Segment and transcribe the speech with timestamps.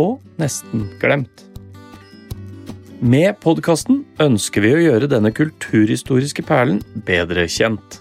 [0.00, 1.44] og nesten glemt.
[3.04, 8.00] Med podkasten ønsker vi å gjøre denne kulturhistoriske perlen bedre kjent.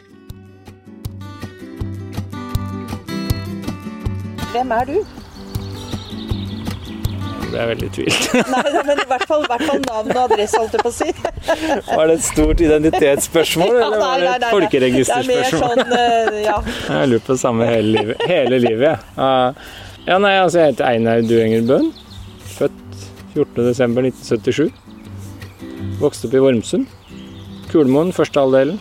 [4.53, 4.97] Hvem er du?
[7.53, 8.31] Det er veldig tvilt.
[8.53, 11.11] Nei, men i hvert fall, hvert fall navn og adresse, holdt jeg på å si.
[11.97, 15.81] Var det et stort identitetsspørsmål, eller var det et folkeregisterspørsmål?
[15.83, 16.57] Det er mer sånn, eh, ja.
[16.87, 19.11] Jeg har lurt på det samme hele livet, hele livet.
[19.17, 19.73] Uh,
[20.07, 21.91] ja, nei, altså, jeg heter Einar Duenger Bøhn.
[22.55, 24.71] Født 14.12.1977.
[26.01, 26.89] Vokste opp i Vormsund.
[27.71, 28.79] Kulmoen første halvdelen.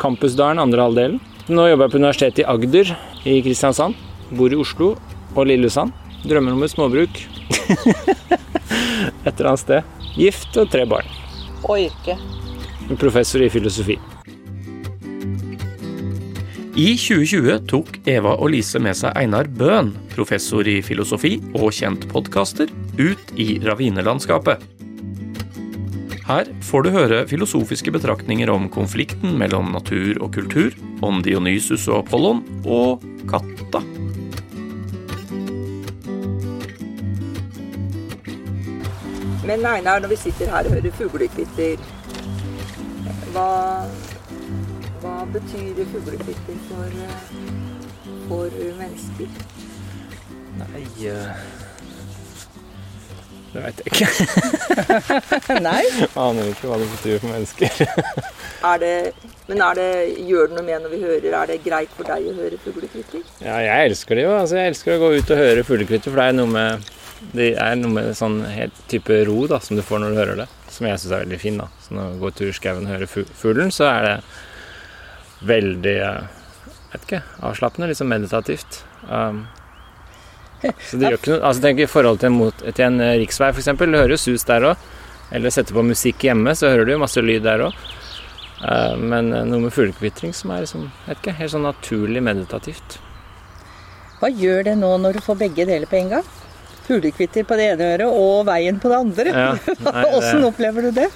[0.00, 1.20] Campusdalen andre halvdelen.
[1.52, 2.94] Nå jobber jeg på Universitetet i Agder
[3.28, 3.98] i Kristiansand.
[4.38, 4.94] Bor i Oslo
[5.34, 5.94] og Lillesand.
[6.22, 7.22] Drømmer om et småbruk.
[9.26, 9.92] Et eller annet sted.
[10.16, 11.06] Gift og tre barn.
[11.66, 12.18] Og yrke.
[12.98, 13.98] Professor i filosofi.
[16.72, 22.06] I 2020 tok Eva og Lise med seg Einar Bøhn, professor i filosofi og kjent
[22.08, 24.62] podkaster, ut i ravinelandskapet.
[26.24, 30.72] Her får du høre filosofiske betraktninger om konflikten mellom natur og kultur,
[31.04, 33.82] om Dionysus og Apollon og katta.
[39.44, 41.84] Men Einar, når vi sitter her og hører fuglekvitter,
[43.36, 43.50] hva,
[45.26, 46.94] betyr fuglekvitter for,
[48.28, 49.28] for mennesker?
[50.60, 51.42] Nei uh,
[53.52, 54.08] Det veit jeg ikke.
[55.68, 55.82] Nei?
[56.16, 57.82] Aner ikke hva det betyr for mennesker.
[58.72, 58.94] er det,
[59.50, 59.90] men er det,
[60.30, 61.28] gjør det noe med når vi hører?
[61.42, 63.26] Er det greit for deg å høre fuglekvitter?
[63.44, 64.34] Ja, jeg elsker det jo.
[64.38, 66.90] Altså, jeg elsker å gå ut og høre fuglekvitter, for det er noe med
[67.30, 70.40] det er noe med sånn helt type ro da, som du får når du hører
[70.42, 71.60] det, som jeg syns er veldig fin.
[71.60, 71.68] da.
[71.84, 74.16] Så når du går tur i skauen og hører fuglen, så er det
[75.46, 75.96] veldig
[76.92, 78.82] jeg vet ikke, avslappende, litt sånn meditativt.
[79.08, 79.46] Um,
[80.60, 83.14] så det gjør ikke noe altså tenk I forhold til en, mot, til en eh,
[83.22, 83.70] riksvei, f.eks.
[83.80, 84.82] Du hører jo sus der òg.
[85.32, 87.80] Eller setter på musikk hjemme, så hører du jo masse lyd der òg.
[88.60, 93.00] Uh, men eh, noe med fuglekvitring som er liksom, vet ikke, helt sånn naturlig meditativt.
[94.20, 96.30] Hva gjør det nå når du får begge deler på en gang?
[96.82, 99.32] fuglekvitter på det ene øret og veien på det andre.
[99.32, 99.50] Ja,
[99.86, 101.08] nei, opplever du det?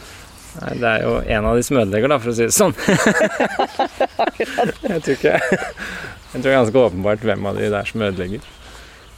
[0.60, 2.74] Nei, Det er jo en av de som ødelegger, da, for å si det sånn.
[4.40, 8.04] jeg tror ikke Jeg tror det er ganske åpenbart hvem av de det er som
[8.06, 8.46] ødelegger.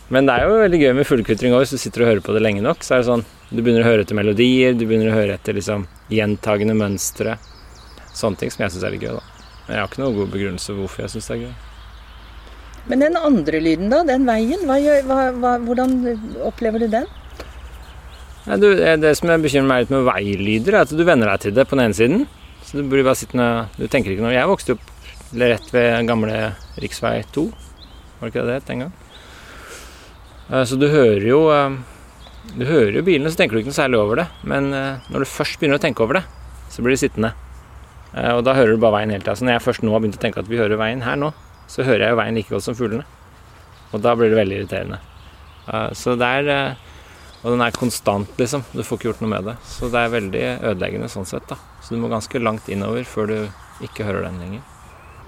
[0.09, 2.35] Men det er jo veldig gøy med fuglekvitring òg, hvis du sitter og hører på
[2.37, 2.85] det lenge nok.
[2.85, 5.57] Så er det sånn Du begynner å høre etter melodier, du begynner å høre etter
[5.57, 7.39] liksom gjentagende mønstre.
[8.17, 9.25] Sånne ting som jeg syns er litt gøy, da.
[9.67, 11.55] Men jeg har ikke noen god begrunnelse for hvorfor jeg syns det er gøy.
[12.89, 14.03] Men den andre lyden, da?
[14.09, 14.65] Den veien?
[14.69, 14.77] Hva,
[15.37, 15.97] hva, hvordan
[16.49, 17.09] opplever du den?
[18.49, 21.43] Ja, du, det som jeg bekymrer meg litt med veilyder, er at du venner deg
[21.43, 22.23] til det på den ene siden.
[22.65, 24.89] Så du blir bare sittende Du tenker ikke noe Jeg vokste opp
[25.37, 26.39] rett ved gamle
[26.81, 26.87] rv.
[27.35, 27.45] 2.
[28.19, 28.95] Var det ikke det det het en gang?
[30.49, 31.77] Eh, så du hører jo eh,
[32.55, 34.27] Du hører jo bilene, så tenker du ikke noe særlig over det.
[34.49, 36.25] Men eh, når du først begynner å tenke over det,
[36.73, 37.35] så blir du sittende.
[38.33, 39.37] Og da hører du bare veien hele tida.
[39.37, 41.29] Så når jeg først nå har begynt å tenke at vi hører veien her nå,
[41.69, 43.05] så hører jeg jo veien like godt som fuglene.
[43.93, 44.99] Og da blir det veldig irriterende.
[45.93, 46.79] Så det er
[47.45, 48.65] Og den er konstant, liksom.
[48.75, 49.55] Du får ikke gjort noe med det.
[49.69, 51.59] Så det er veldig ødeleggende sånn sett, da.
[51.85, 53.39] Så du må ganske langt innover før du
[53.87, 54.65] ikke hører den lenger.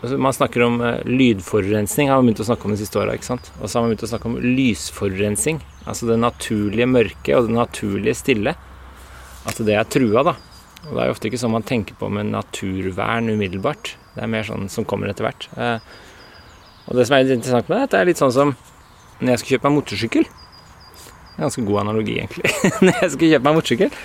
[0.00, 3.14] Altså, man snakker om uh, lydforurensning, har man begynt å snakke om de siste åra.
[3.14, 5.60] Og så har man begynt å snakke om lysforurensning.
[5.86, 8.56] Altså det naturlige mørket og det naturlige stille.
[9.48, 10.34] At det er trua, da.
[10.88, 13.94] Og det er jo ofte ikke sånn man tenker på med naturvern umiddelbart.
[14.16, 15.46] Det er mer sånn som kommer etter hvert.
[15.54, 15.78] Uh,
[16.88, 18.56] og det som er interessant med det, det er litt sånn som
[19.20, 20.30] når jeg skal kjøpe meg motorsykkel.
[21.40, 22.52] Ganske god analogi, egentlig.
[22.84, 23.98] når jeg skulle kjøpe meg motorsykkel.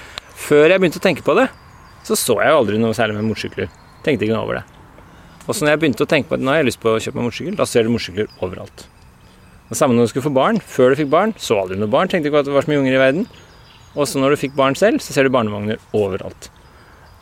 [0.46, 1.50] Før jeg begynte å tenke på det,
[2.08, 3.72] så så jeg jo aldri noe særlig med motorsykler.
[4.06, 4.66] Tenkte ikke noe over det.
[5.46, 7.00] Og så når jeg begynte å tenke på at nå har jeg lyst på å
[7.02, 8.86] kjøpe meg motorsykkel, da ser du motorsykler overalt.
[9.70, 10.62] Det samme når du skulle få barn.
[10.62, 12.12] Før du fikk barn, så aldri noe barn.
[12.12, 13.26] Tenkte ikke at det var så mye unger i verden.
[13.96, 16.50] Og så når du fikk barn selv, så ser du barnevogner overalt.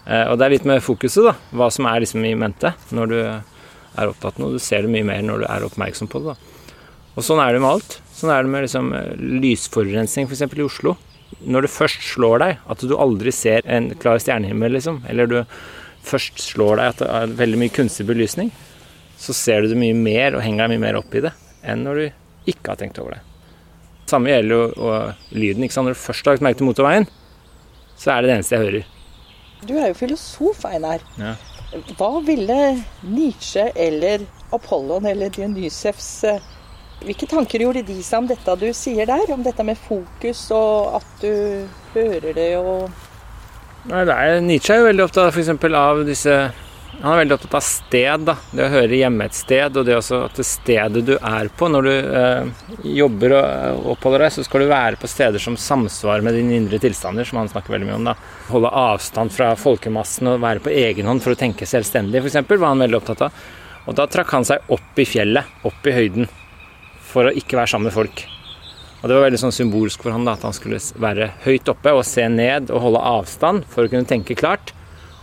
[0.03, 1.35] Eh, og det er litt med fokuset, da.
[1.55, 4.57] Hva som er liksom i mente når du er opptatt av noe.
[4.57, 6.33] Du ser det mye mer når du er oppmerksom på det.
[6.33, 6.52] Da.
[7.13, 7.99] Og sånn er det med alt.
[8.13, 9.13] Sånn er det med liksom, eh,
[9.43, 10.45] lysforurensning f.eks.
[10.57, 10.95] i Oslo.
[11.43, 15.39] Når det først slår deg at du aldri ser en klar stjernehimmel, liksom, eller du
[16.03, 18.51] først slår deg at det er veldig mye kunstig belysning,
[19.19, 21.31] så ser du det mye mer og henger deg mye mer opp i det
[21.63, 23.21] enn når du ikke har tenkt over det.
[24.11, 25.63] samme gjelder jo og lyden.
[25.63, 25.87] ikke sant?
[25.87, 27.07] Når du først har lagt merke til motorveien,
[27.95, 28.89] så er det det eneste jeg hører.
[29.63, 31.03] Du er jo filosof, Einar.
[31.17, 31.35] Ja.
[31.95, 32.57] Hva ville
[33.07, 36.51] Nietzsche eller Apollon eller Dionysevs eh,
[37.03, 39.25] Hvilke tanker gjorde de seg om dette du sier der?
[39.33, 42.91] Om dette med fokus og at du hører det og
[43.83, 46.33] Nei, det er, Nietzsche er jo veldig opptatt for av disse
[47.01, 48.21] Han er veldig opptatt av sted.
[48.23, 51.49] da, Det å høre hjemme et sted, og det også at det stedet du er
[51.51, 52.69] på Når du eh,
[53.01, 56.79] jobber og oppholder deg, så skal du være på steder som samsvarer med dine indre
[56.79, 58.07] tilstander, som han snakker veldig mye om.
[58.07, 58.15] da.
[58.53, 62.69] Holde avstand fra folkemassen og være på egen hånd for å tenke selvstendig, f.eks., var
[62.69, 63.43] han veldig opptatt av.
[63.83, 66.31] Og da trakk han seg opp i fjellet, opp i høyden,
[67.13, 68.25] for å ikke være sammen med folk.
[69.03, 71.91] Og Det var veldig sånn symbolsk for han da, at han skulle være høyt oppe
[71.91, 74.71] og se ned og holde avstand for å kunne tenke klart.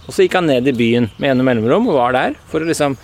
[0.04, 2.68] Og så gikk han ned i byen med gjennom mellomrom og var der for å
[2.68, 2.98] liksom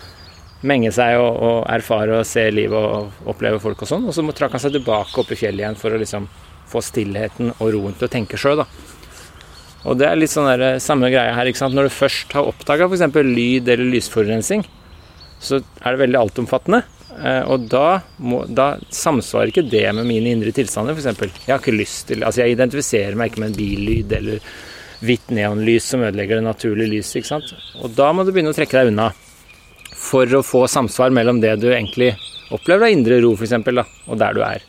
[0.67, 4.05] menge seg og, og erfare og se livet og oppleve folk og sånn.
[4.05, 6.29] Og så trakk han seg tilbake opp i fjellet igjen for å liksom
[6.69, 8.65] få stillheten og roen til å tenke sjøl.
[9.87, 11.47] Og det er litt sånn der, samme greia her.
[11.47, 11.77] ikke sant?
[11.77, 13.21] Når du først har oppdaga f.eks.
[13.23, 14.67] lyd eller lysforurensning,
[15.43, 16.83] så er det veldig altomfattende.
[17.17, 21.37] Eh, og da, må, da, samsvarer ikke det med mine indre tilstander, f.eks.
[21.47, 24.43] Jeg har ikke lyst til Altså, jeg identifiserer meg ikke med en billyd eller
[25.07, 27.53] hvitt neonlys som ødelegger det naturlige lyset, ikke sant.
[27.83, 29.11] Og da må du begynne å trekke deg unna
[29.97, 32.13] for å få samsvar mellom det du egentlig
[32.55, 33.57] opplever av indre ro, f.eks.,
[34.07, 34.65] og der du er.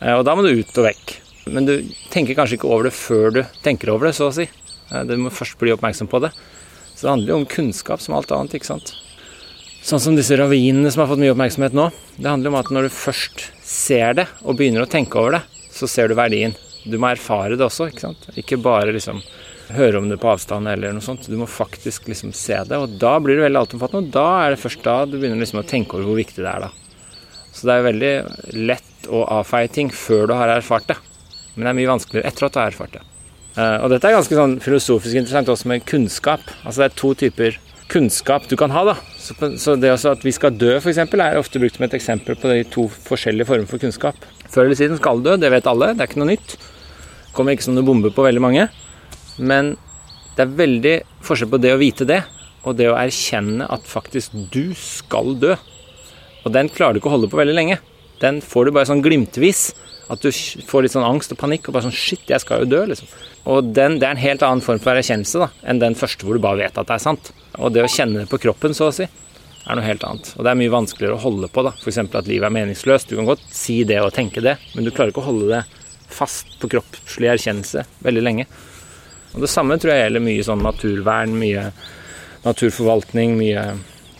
[0.00, 1.16] Eh, og da må du ut og vekk.
[1.52, 1.74] Men du
[2.12, 4.48] tenker kanskje ikke over det før du tenker over det, så å si.
[4.90, 6.32] Eh, du må først bli oppmerksom på det.
[6.94, 8.94] Så det handler jo om kunnskap som alt annet, ikke sant.
[9.84, 11.90] Sånn som disse ravinene som har fått mye oppmerksomhet nå.
[12.16, 15.40] Det handler om at når du først ser det og begynner å tenke over det,
[15.76, 16.54] så ser du verdien.
[16.88, 18.24] Du må erfare det også, ikke sant.
[18.40, 19.20] Ikke bare liksom
[19.76, 21.28] høre om det på avstand eller noe sånt.
[21.28, 22.78] Du må faktisk liksom se det.
[22.80, 25.60] Og da blir det veldig altomfattende, og da er det først da du begynner liksom
[25.60, 27.12] å tenke over hvor viktig det er, da.
[27.52, 28.14] Så det er veldig
[28.72, 30.96] lett å avfeie ting før du har erfart det.
[31.54, 33.04] Men det er mye vanskeligere etter at du har erfart det.
[33.54, 36.48] Eh, og dette er ganske sånn filosofisk interessant også med kunnskap.
[36.64, 37.60] Altså det er to typer
[37.92, 38.84] kunnskap du kan ha.
[38.88, 38.94] da.
[39.18, 42.50] Så, det også at vi skal dø, f.eks., er ofte brukt som et eksempel på
[42.50, 44.18] de to forskjellige former for kunnskap.
[44.50, 46.56] Før eller siden skal dø, det vet alle, det er ikke noe nytt.
[47.34, 48.68] Kommer ikke som noen bombe på veldig mange.
[49.38, 49.74] Men
[50.34, 50.94] det er veldig
[51.24, 52.20] forskjell på det å vite det,
[52.64, 55.56] og det å erkjenne at faktisk du skal dø.
[56.44, 57.80] Og den klarer du ikke å holde på veldig lenge.
[58.24, 59.68] Den får du bare sånn glimtvis.
[60.12, 60.28] At du
[60.68, 63.08] får litt sånn angst og panikk og bare sånn Shit, jeg skal jo dø, liksom.
[63.48, 66.36] Og den, det er en helt annen form for erkjennelse da, enn den første hvor
[66.36, 67.30] du bare vet at det er sant.
[67.56, 69.08] Og det å kjenne det på kroppen, så å si,
[69.64, 70.28] er noe helt annet.
[70.36, 71.64] Og det er mye vanskeligere å holde på.
[71.64, 71.72] da.
[71.80, 72.02] F.eks.
[72.04, 73.08] at livet er meningsløst.
[73.08, 75.62] Du kan godt si det og tenke det, men du klarer ikke å holde det
[76.14, 78.46] fast på kroppslig erkjennelse veldig lenge.
[79.34, 81.64] Og Det samme tror jeg gjelder mye sånn naturvern, mye
[82.44, 83.64] naturforvaltning, mye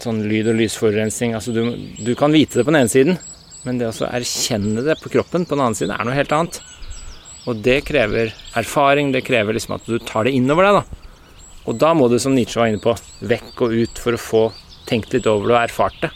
[0.02, 1.36] sånn lyd- og lysforurensning.
[1.36, 1.62] Altså du,
[2.00, 3.20] du kan vite det på den ene siden,
[3.64, 6.60] men det å erkjenne det på kroppen på den annen side er noe helt annet.
[7.48, 10.80] Og det krever erfaring, det krever liksom at du tar det innover deg.
[10.80, 11.04] da.
[11.64, 12.92] Og da må du, som Nietzsche var inne på,
[13.24, 14.42] vekk og ut for å få
[14.88, 16.12] tenkt litt over det og erfart det.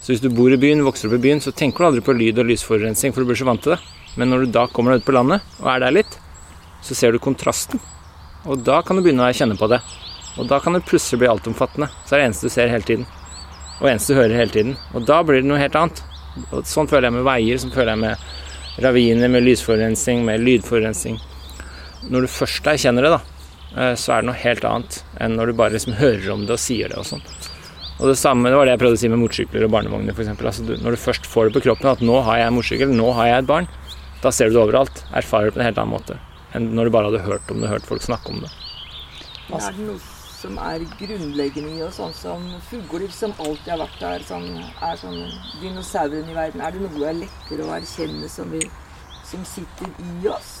[0.00, 2.14] Så hvis du bor i byen, vokser opp i byen, så tenker du aldri på
[2.16, 3.80] lyd- og lysforurensning, for du blir så vant til det.
[4.16, 6.18] Men når du da kommer deg ut på landet og er der litt,
[6.84, 7.82] så ser du kontrasten.
[8.46, 9.80] Og da kan du begynne å kjenne på det.
[10.36, 11.88] Og da kan det plutselig bli altomfattende.
[12.06, 13.08] Så er det eneste du ser hele tiden.
[13.80, 14.76] Og eneste du hører hele tiden.
[14.94, 16.04] Og da blir det noe helt annet.
[16.68, 21.16] Sånn føler jeg med veier, sånn føler jeg med raviner, med lysforurensning, med lydforurensning.
[22.10, 23.22] Når du først erkjenner det, da,
[23.76, 26.54] Eh, så er det noe helt annet enn når du bare liksom hører om det
[26.54, 27.24] og sier det og sånn.
[27.96, 30.32] Og det samme det var det jeg prøvde å si med motorsykler og barnevogner f.eks.
[30.36, 33.30] Altså, når du først får det på kroppen at 'nå har jeg motorsykkel', 'nå har
[33.30, 33.68] jeg et barn',
[34.22, 35.04] da ser du det overalt.
[35.12, 36.18] Erfarer det på en helt annen måte
[36.56, 38.50] enn når du bare hadde hørt om det, hørt folk snakke om det.
[39.52, 44.00] Er det noe som er grunnleggende i oss, sånn som fugler som alltid har vært
[44.02, 45.22] der, som er sånn
[45.62, 46.64] dinosauren i verden?
[46.64, 48.62] Er det noe er lettere å erkjenne som, vi,
[49.26, 50.52] som sitter i oss?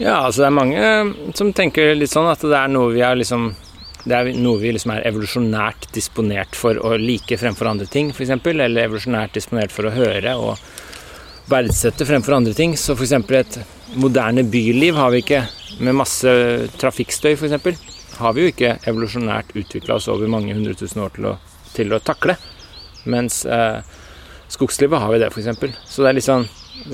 [0.00, 3.04] Ja, altså det er mange eh, som tenker litt sånn at det er noe vi
[3.06, 3.52] er liksom
[4.04, 8.34] det er noe vi liksom er evolusjonært disponert for å like fremfor andre ting, f.eks.
[8.36, 10.60] Eller evolusjonært disponert for å høre og
[11.48, 12.76] verdsette fremfor andre ting.
[12.76, 13.14] Så f.eks.
[13.16, 13.58] et
[13.96, 15.40] moderne byliv har vi ikke
[15.80, 16.34] med masse
[16.76, 17.93] trafikkstøy, f.eks.
[18.18, 21.36] Har vi jo ikke evolusjonært utvikla oss over mange hundre tusen år til å,
[21.74, 22.36] til å takle.
[23.10, 23.80] Mens eh,
[24.52, 25.80] skogslivet har vi det, f.eks.
[25.90, 26.46] Så det er sånn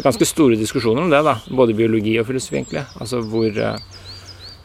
[0.05, 1.37] ganske store diskusjoner om det, da.
[1.57, 2.85] Både biologi og filosofi, egentlig.
[3.01, 3.79] Altså hvor eh,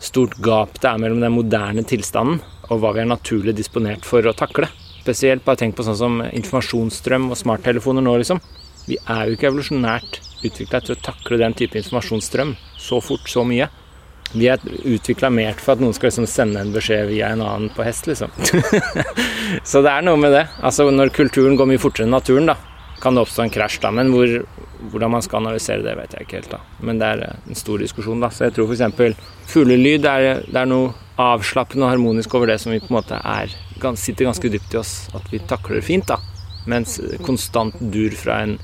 [0.03, 4.25] stort gap det er mellom den moderne tilstanden og hva vi er naturlig disponert for
[4.25, 4.69] å takle.
[5.03, 8.41] Spesielt bare tenk på sånn som informasjonsstrøm og smarttelefoner nå, liksom.
[8.85, 13.45] Vi er jo ikke evolusjonært utvikla til å takle den type informasjonsstrøm så fort, så
[13.45, 13.69] mye.
[14.36, 17.72] Vi er utvikla mer for at noen skal liksom sende en beskjed via en annen
[17.75, 18.34] på hest, liksom.
[19.70, 20.46] så det er noe med det.
[20.60, 22.58] Altså når kulturen går mye fortere enn naturen, da,
[23.01, 23.92] kan det oppstå en krasj, da.
[23.96, 24.36] Men hvor,
[24.92, 26.51] hvordan man skal analysere det, vet jeg ikke helt.
[26.56, 26.62] da.
[26.84, 28.24] Men det er en stor diskusjon.
[28.24, 28.32] da.
[28.34, 29.25] Så jeg tror f.eks.
[29.51, 33.20] fuglelyd er, det er noe avslappende og harmonisk over det som vi på en måte
[33.20, 33.54] er,
[34.00, 34.96] sitter ganske dypt i oss.
[35.15, 36.08] At vi takler fint.
[36.12, 36.20] da.
[36.68, 38.58] Mens konstant dur fra en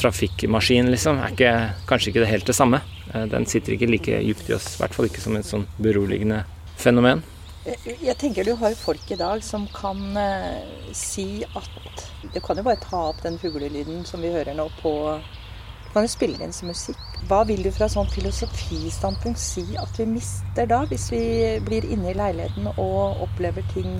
[0.00, 1.54] trafikkmaskin liksom, er ikke,
[1.88, 2.82] kanskje ikke det helt det samme.
[3.12, 5.66] Eh, den sitter ikke like dypt i oss, i hvert fall ikke som et sånn
[5.82, 6.44] beroligende
[6.80, 7.24] fenomen.
[7.66, 12.62] Jeg tenker du har folk i dag som kan uh, si at Du kan jo
[12.62, 16.54] bare ta opp den fuglelyden som vi hører nå på Du kan jo spille inn
[16.54, 17.00] som musikk.
[17.26, 21.24] Hva vil du fra sånn filosofistandpunkt si at vi mister da, hvis vi
[21.66, 23.98] blir inne i leiligheten og opplever ting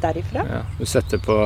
[0.00, 0.46] derifra?
[0.48, 1.36] Ja, du setter på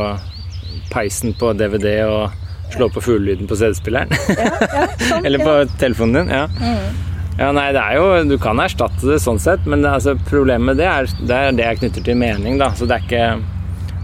[0.93, 4.11] peisen på DVD og slår på fuglelyden på CD-spilleren.
[4.33, 6.33] Ja, ja, sånn, Eller på telefonen din.
[6.35, 6.47] Ja.
[6.61, 7.05] Mm.
[7.37, 10.81] Ja, nei, det er jo Du kan erstatte det sånn sett, men altså, problemet med
[10.81, 12.73] det er, det er det jeg knytter til mening, da.
[12.77, 13.27] Så det er ikke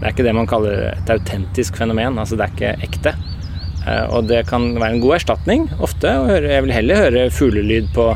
[0.03, 2.19] det, er ikke det man kaller et autentisk fenomen.
[2.19, 3.15] Altså det er ikke ekte.
[3.83, 6.11] Uh, og det kan være en god erstatning ofte.
[6.43, 8.09] Jeg vil heller høre fuglelyd på,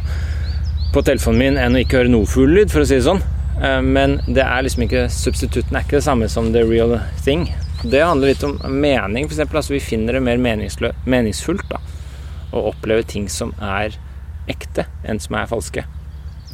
[0.93, 3.23] på, telefonen min enn å ikke høre noe fuglelyd, for å si det sånn.
[3.61, 7.47] Uh, men det er liksom ikke substitutten er ikke det samme som the real thing.
[7.83, 9.43] Det handler litt om mening, f.eks.
[9.45, 10.41] Altså, vi finner det mer
[11.05, 11.79] meningsfullt da,
[12.51, 13.95] å oppleve ting som er
[14.49, 15.83] ekte enn som er falske.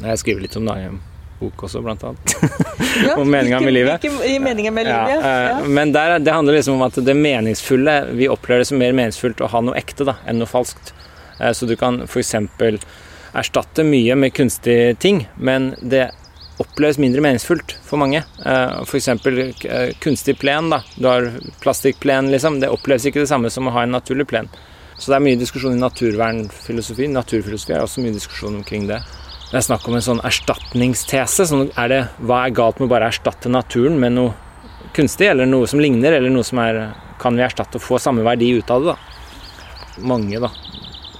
[0.02, 0.98] Jeg skriver litt om det i en
[1.40, 2.34] bok også, blant annet.
[3.04, 4.04] Ja, om meninga med livet.
[4.04, 5.32] i meningen med livet, ja.
[5.48, 5.62] ja.
[5.64, 9.42] Men der, det handler liksom om at det meningsfulle Vi opplever det som mer meningsfullt
[9.44, 10.94] å ha noe ekte da, enn noe falskt.
[11.40, 12.34] Eh, så du kan f.eks.
[13.34, 16.10] erstatte mye med kunstige ting, men det
[16.62, 18.22] oppleves mindre meningsfullt for mange.
[18.44, 19.08] Eh, F.eks.
[19.08, 20.70] Eh, kunstig plen.
[20.70, 20.82] da.
[20.96, 21.32] Du har
[21.62, 22.60] plastikkplen, liksom.
[22.60, 24.48] Det oppleves ikke det samme som å ha en naturlig plen.
[24.98, 27.08] Så det er mye diskusjon i naturvernfilosofi.
[27.10, 29.00] Naturfilosofi er også mye diskusjon omkring det.
[29.50, 31.46] Det er snakk om en sånn erstatningstese.
[31.50, 34.34] Sånn er det, hva er galt med å bare erstatte naturen med noe
[34.94, 38.24] kunstig, eller noe som ligner, eller noe som er Kan vi erstatte og få samme
[38.26, 40.02] verdi ut av det, da?
[40.02, 40.50] Mange, da.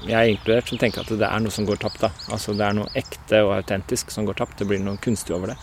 [0.05, 2.03] Jeg er inkludert, som tenker at det er noe som går tapt.
[2.03, 2.11] da.
[2.35, 4.59] Altså Det er noe ekte og autentisk som går tapt.
[4.61, 5.59] Det blir noe kunstig over det.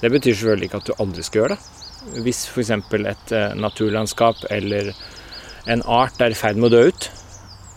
[0.00, 2.22] Det betyr selvfølgelig ikke at du aldri skal gjøre det.
[2.24, 2.70] Hvis f.eks.
[2.70, 4.92] et eh, naturlandskap eller
[5.68, 7.08] en art er i ferd med å dø ut,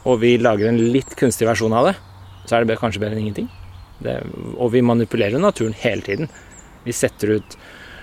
[0.06, 1.96] og vi lager en litt kunstig versjon av det,
[2.46, 3.50] så er det kanskje bedre enn ingenting.
[4.02, 4.16] Det,
[4.58, 6.30] og vi manipulerer naturen hele tiden.
[6.86, 7.58] Vi setter ut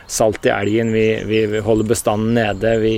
[0.08, 2.94] salt i elgen, vi, vi, holder bestanden nede, vi,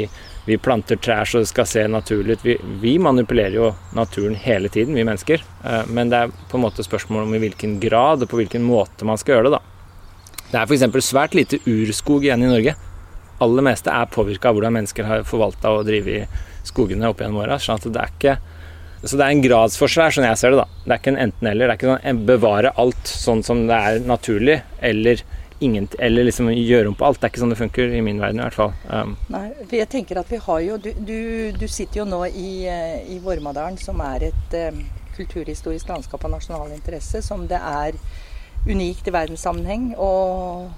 [0.46, 2.46] vi, planter trær så det skal se naturlig ut.
[2.82, 5.44] Vi, manipulerer jo naturen hele tiden, vi mennesker.
[5.64, 8.64] Eh, men det er på en måte spørsmål om i hvilken grad og på hvilken
[8.64, 9.58] måte man skal gjøre det.
[9.58, 9.62] da.
[10.50, 11.06] Det er f.eks.
[11.06, 12.76] svært lite urskog igjen i Norge.
[13.40, 17.60] Aller meste er påvirka av hvordan mennesker har forvalta og drevet skogene opp gjennom åra.
[17.62, 20.60] Sånn så det er en gradsforskjell sånn jeg ser det.
[20.60, 20.80] da.
[20.84, 21.70] Det er ikke en enten-eller.
[21.70, 25.22] Det er ikke sånn bevare alt sånn som det er naturlig, eller,
[25.60, 27.20] ingen, eller liksom gjøre om på alt.
[27.20, 28.72] Det er ikke sånn det funker i min verden i hvert fall.
[28.88, 29.14] Um.
[29.32, 31.20] Nei, for jeg tenker at vi har jo Du, du,
[31.56, 34.82] du sitter jo nå i, eh, i Vormadalen, som er et um,
[35.16, 37.98] kulturhistorisk landskap av nasjonal interesse, som det er
[38.68, 39.92] unikt i verdenssammenheng.
[40.00, 40.70] Og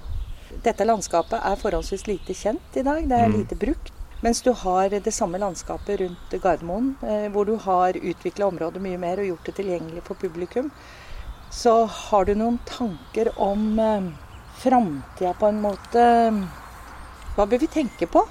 [0.65, 3.07] dette landskapet er forholdsvis lite kjent i dag.
[3.07, 3.37] Det er mm.
[3.39, 3.93] lite brukt.
[4.23, 8.99] Mens du har det samme landskapet rundt Gardermoen, eh, hvor du har utvikla området mye
[8.99, 10.69] mer og gjort det tilgjengelig for publikum.
[11.51, 14.07] Så har du noen tanker om eh,
[14.63, 16.07] framtida på en måte
[17.33, 18.23] Hva bør vi tenke på,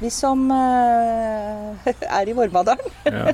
[0.00, 2.92] vi som eh, er i Vormadalen?
[3.06, 3.32] ja.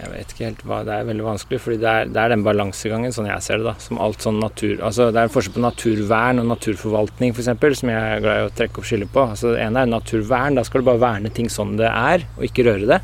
[0.00, 2.44] Jeg vet ikke helt hva Det er veldig vanskelig, fordi det er, det er den
[2.46, 3.74] balansegangen, sånn jeg ser det, da.
[3.82, 7.50] Som alt sånn natur Altså det er en forskjell på naturvern og naturforvaltning, f.eks.,
[7.82, 9.26] som jeg er glad i å trekke opp skille på.
[9.34, 12.46] Altså Det ene er naturvern, da skal du bare verne ting sånn det er, og
[12.48, 13.00] ikke røre det.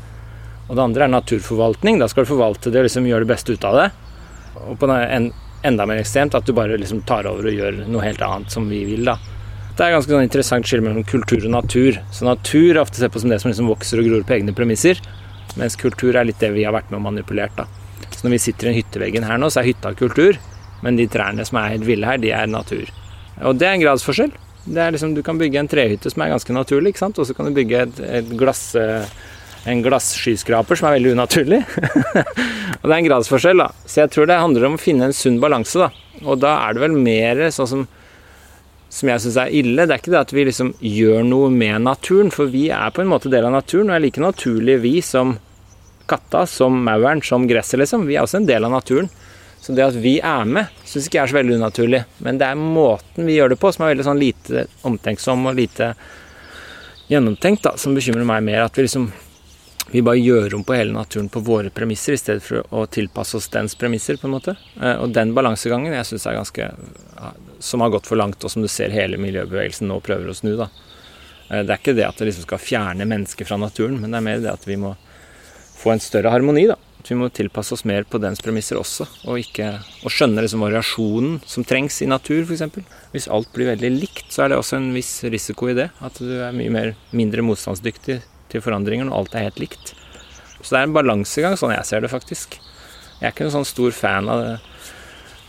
[0.67, 3.53] Og det andre er naturforvaltning, da skal du forvalte det og liksom gjøre det beste
[3.55, 3.87] ut av det.
[4.65, 5.29] Og på en,
[5.67, 8.67] enda mer ekstremt at du bare liksom tar over og gjør noe helt annet som
[8.69, 9.17] vi vil, da.
[9.77, 11.99] Det er ganske sånn interessant skille mellom kultur og natur.
[12.09, 14.55] Så natur er ofte sett på som det som liksom vokser og gror på egne
[14.57, 14.97] premisser.
[15.59, 17.53] Mens kultur er litt det vi har vært med og manipulert.
[17.59, 17.67] da.
[18.09, 20.39] Så når vi sitter i den hytteveggen her nå, så er hytta kultur.
[20.81, 22.89] Men de trærne som er helt ville her, de er natur.
[23.45, 24.33] Og det er en gradsforskjell.
[24.65, 27.21] Det er liksom, du kan bygge en trehytte som er ganske naturlig, ikke sant?
[27.21, 28.73] og så kan du bygge et, et glass,
[29.67, 31.61] en glasskyskraper som er veldig unaturlig.
[32.79, 33.69] og det er en gradsforskjell, da.
[33.85, 35.91] Så jeg tror det handler om å finne en sunn balanse, da.
[36.25, 37.87] Og da er det vel mer sånn som
[38.87, 41.83] som jeg syns er ille, det er ikke det at vi liksom gjør noe med
[41.83, 44.93] naturen, for vi er på en måte del av naturen, og er like naturlige vi
[45.03, 45.35] som
[46.07, 48.07] katta, som mauren, som gresset, liksom.
[48.07, 49.09] Vi er også en del av naturen.
[49.59, 52.01] Så det at vi er med, syns ikke jeg er så veldig unaturlig.
[52.23, 55.57] Men det er måten vi gjør det på som er veldig sånn lite omtenksom og
[55.57, 55.91] lite
[57.11, 58.67] gjennomtenkt, da, som bekymrer meg mer.
[58.69, 59.09] At vi liksom
[59.91, 63.37] vi bare gjør om på hele naturen på våre premisser, i stedet for å tilpasse
[63.39, 64.17] oss dens premisser.
[64.17, 64.55] på en måte.
[64.81, 66.71] Eh, og den balansegangen jeg synes er ganske
[67.59, 70.55] Som har gått for langt, og som du ser hele miljøbevegelsen nå prøver å snu.
[70.57, 70.69] da.
[71.49, 74.17] Eh, det er ikke det at det liksom skal fjerne mennesker fra naturen, men det
[74.17, 74.95] er mer det at vi må
[75.77, 76.67] få en større harmoni.
[76.67, 76.75] da.
[76.99, 80.59] at vi må tilpasse oss mer på dens premisser også, og, ikke, og skjønne liksom
[80.59, 82.83] variasjonen som trengs i natur, f.eks.
[83.13, 85.89] Hvis alt blir veldig likt, så er det også en viss risiko i det.
[86.01, 89.93] At du er mye mer, mindre motstandsdyktig til forandringer når alt er helt likt.
[90.61, 92.57] Så det er en balansegang, sånn jeg ser det faktisk.
[93.19, 94.55] Jeg er ikke noen sånn stor fan av det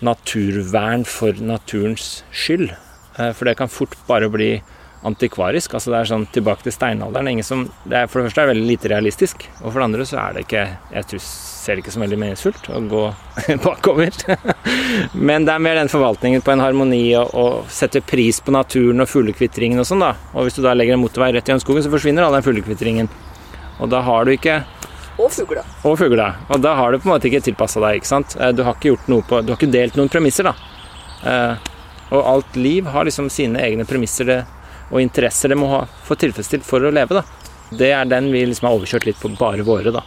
[0.05, 2.71] naturvern for naturens skyld.
[3.19, 4.51] Eh, for det kan fort bare bli
[5.07, 5.75] antikvarisk.
[5.75, 7.43] altså Det er sånn tilbake til steinalderen.
[7.47, 10.07] Som, det er, for det første er det veldig lite realistisk, og for det andre
[10.09, 10.65] så er det ikke
[10.95, 13.05] Jeg tror, ser det ikke som veldig meningsfullt å gå
[13.67, 14.15] bakover.
[15.13, 19.05] Men det er mer den forvaltningen på en harmoni og, og sette pris på naturen
[19.05, 20.15] og fuglekvitringen og sånn, da.
[20.35, 23.11] Og hvis du da legger en motorvei rett gjennom skogen, så forsvinner all den fuglekvitringen.
[23.79, 24.63] Og da har du ikke
[25.19, 25.65] og fugla.
[25.83, 26.29] Og fugla.
[26.47, 28.37] Og da har du på en måte ikke tilpassa deg, ikke sant.
[28.39, 30.55] Eh, du har ikke gjort noe på Du har ikke delt noen premisser, da.
[31.27, 31.73] Eh,
[32.15, 34.39] og alt liv har liksom sine egne premisser det,
[34.89, 37.25] og interesser det må ha, få tilfredsstilt for å leve, da.
[37.79, 40.05] Det er den vi liksom har overkjørt litt på bare våre, da.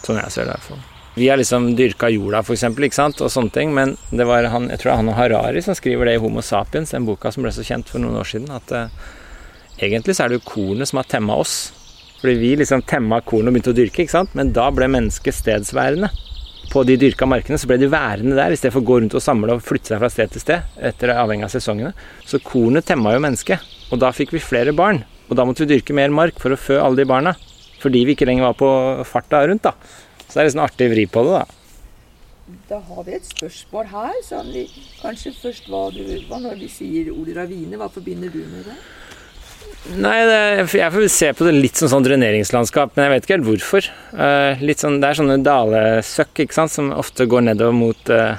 [0.00, 0.82] Sånn jeg ser det hvert fall.
[1.16, 4.46] Vi har liksom dyrka jorda, for eksempel, ikke sant, og sånne ting, men det var
[4.52, 7.32] han, jeg tror det er han Harari som skriver det i Homo sapiens, den boka
[7.34, 8.94] som ble så kjent for noen år siden, at eh,
[9.88, 11.58] egentlig så er det jo kornet som har temma oss.
[12.20, 14.36] Fordi vi liksom temma kornet og begynte å dyrke, ikke sant?
[14.38, 16.12] men da ble mennesket stedsværende.
[16.70, 19.16] På de dyrka markene så ble de værende der, i stedet for å gå rundt
[19.18, 20.74] og samle og flytte seg fra sted til sted.
[20.78, 21.90] etter avhengig av sesongene.
[22.22, 23.64] Så kornet temma jo mennesket.
[23.90, 25.02] Og da fikk vi flere barn.
[25.30, 27.34] Og da måtte vi dyrke mer mark for å fø alle de barna.
[27.80, 28.70] Fordi vi ikke lenger var på
[29.08, 29.74] farta rundt, da.
[30.26, 31.56] Så det er liksom artig vri på det, da.
[32.70, 34.16] Da har vi et spørsmål her.
[34.26, 34.50] Sånn,
[35.00, 38.78] kanskje først hva du hva Når vi sier ordet ravine, hva forbinder du med det?
[39.88, 43.36] Nei, det, jeg får se på det litt som sånn dreneringslandskap, men jeg vet ikke
[43.38, 43.86] helt hvorfor.
[44.12, 48.36] Uh, sånn, det er sånne dalesøkk ikke sant, som ofte går nedover mot uh,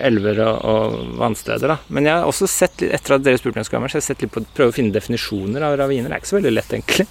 [0.00, 1.74] elver og, og, vannsteder.
[1.74, 1.76] Da.
[1.92, 4.08] Men jeg har også sett, litt, etter at dere spurte om jeg så har jeg
[4.08, 6.08] sett litt på å prøve å finne definisjoner av raviner.
[6.08, 7.08] Det er ikke så veldig lett, egentlig.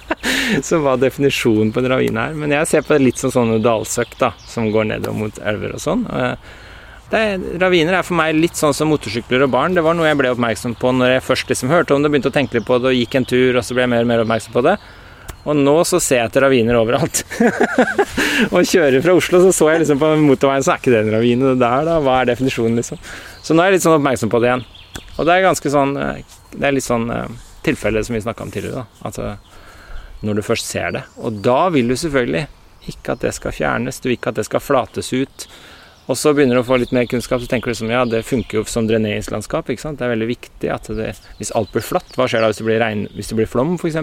[0.70, 2.38] så hva definisjonen på en ravin er.
[2.38, 5.74] Men jeg ser på det litt som sånne dalsøkk da, som går nedover mot elver
[5.74, 6.06] og sånn.
[6.06, 6.68] Uh,
[7.18, 9.76] er, raviner er for meg litt sånn som motorsykler og barn.
[9.76, 12.30] Det var noe jeg ble oppmerksom på når jeg først liksom hørte om det, begynte
[12.30, 14.10] å tenke litt på det og gikk en tur, og så ble jeg mer og
[14.12, 14.76] mer oppmerksom på det.
[15.48, 17.22] Og nå så ser jeg etter raviner overalt.
[18.54, 21.14] og kjører fra Oslo, så så jeg liksom på motorveien, så er ikke det en
[21.16, 21.96] ravine der, da.
[22.04, 23.00] Hva er definisjonen, liksom?
[23.40, 24.66] Så nå er jeg litt sånn oppmerksom på det igjen.
[25.16, 27.26] Og det er ganske sånn eh, Det er litt sånn uh,
[27.64, 29.06] tilfelle som vi snakka om tidligere, da.
[29.08, 29.32] Altså
[30.26, 31.04] når du først ser det.
[31.20, 32.46] Og da vil du selvfølgelig
[32.90, 35.46] ikke at det skal fjernes, du vil ikke at det skal flates ut.
[36.08, 38.24] Og så begynner du å få litt mer kunnskap, så tenker du som ja, det
[38.26, 39.68] funker jo som dreneringslandskap.
[39.70, 40.00] ikke sant?
[40.00, 42.66] Det er veldig viktig at det, hvis alt blir flatt, hva skjer da hvis det
[42.66, 43.98] blir, regn, hvis det blir flom f.eks.?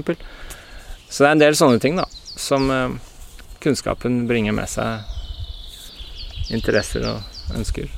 [1.10, 2.06] Så det er en del sånne ting da,
[2.40, 2.96] som uh,
[3.64, 7.90] kunnskapen bringer med seg interesser og ønsker.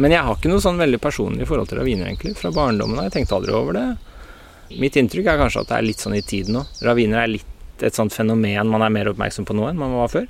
[0.00, 2.34] Men jeg har ikke noe sånn veldig personlig forhold til raviner, egentlig.
[2.38, 3.08] Fra barndommen av.
[3.08, 3.86] Jeg tenkte aldri over det.
[4.80, 6.64] Mitt inntrykk er kanskje at det er litt sånn i tiden nå.
[6.86, 7.46] Raviner er litt
[7.84, 10.26] et sånt fenomen man er mer oppmerksom på nå enn man var før.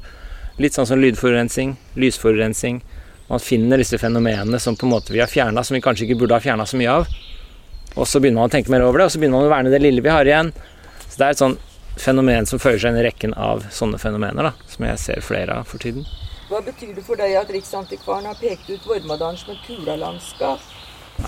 [0.61, 2.83] Litt sånn som lydforurensning, lysforurensning.
[3.31, 6.18] Man finner disse fenomenene som på en måte vi har fjerna, som vi kanskje ikke
[6.20, 7.07] burde ha fjerna så mye av.
[7.96, 9.73] Og så begynner man å tenke mer over det, og så begynner man å verne
[9.73, 10.51] det lille vi har igjen.
[11.07, 11.57] Så det er et sånn
[12.01, 15.62] fenomen som føyer seg inn i rekken av sånne fenomener, da, som jeg ser flere
[15.62, 16.05] av for tiden.
[16.51, 20.68] Hva betyr det for deg at Riksantikvaren har pekt ut Vormadalen som et kulalandskap?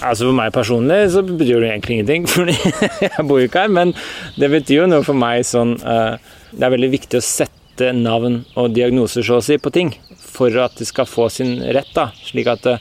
[0.00, 2.58] Altså For meg personlig så betyr det egentlig ingenting, fordi
[3.06, 3.72] jeg bor jo ikke her.
[3.80, 3.96] Men
[4.36, 6.16] det betyr jo noe for meg sånn uh,
[6.50, 9.94] Det er veldig viktig å sette sette navn og diagnoser så å si, på ting
[10.18, 11.88] for at det skal få sin rett.
[11.94, 12.78] da, slik at eh,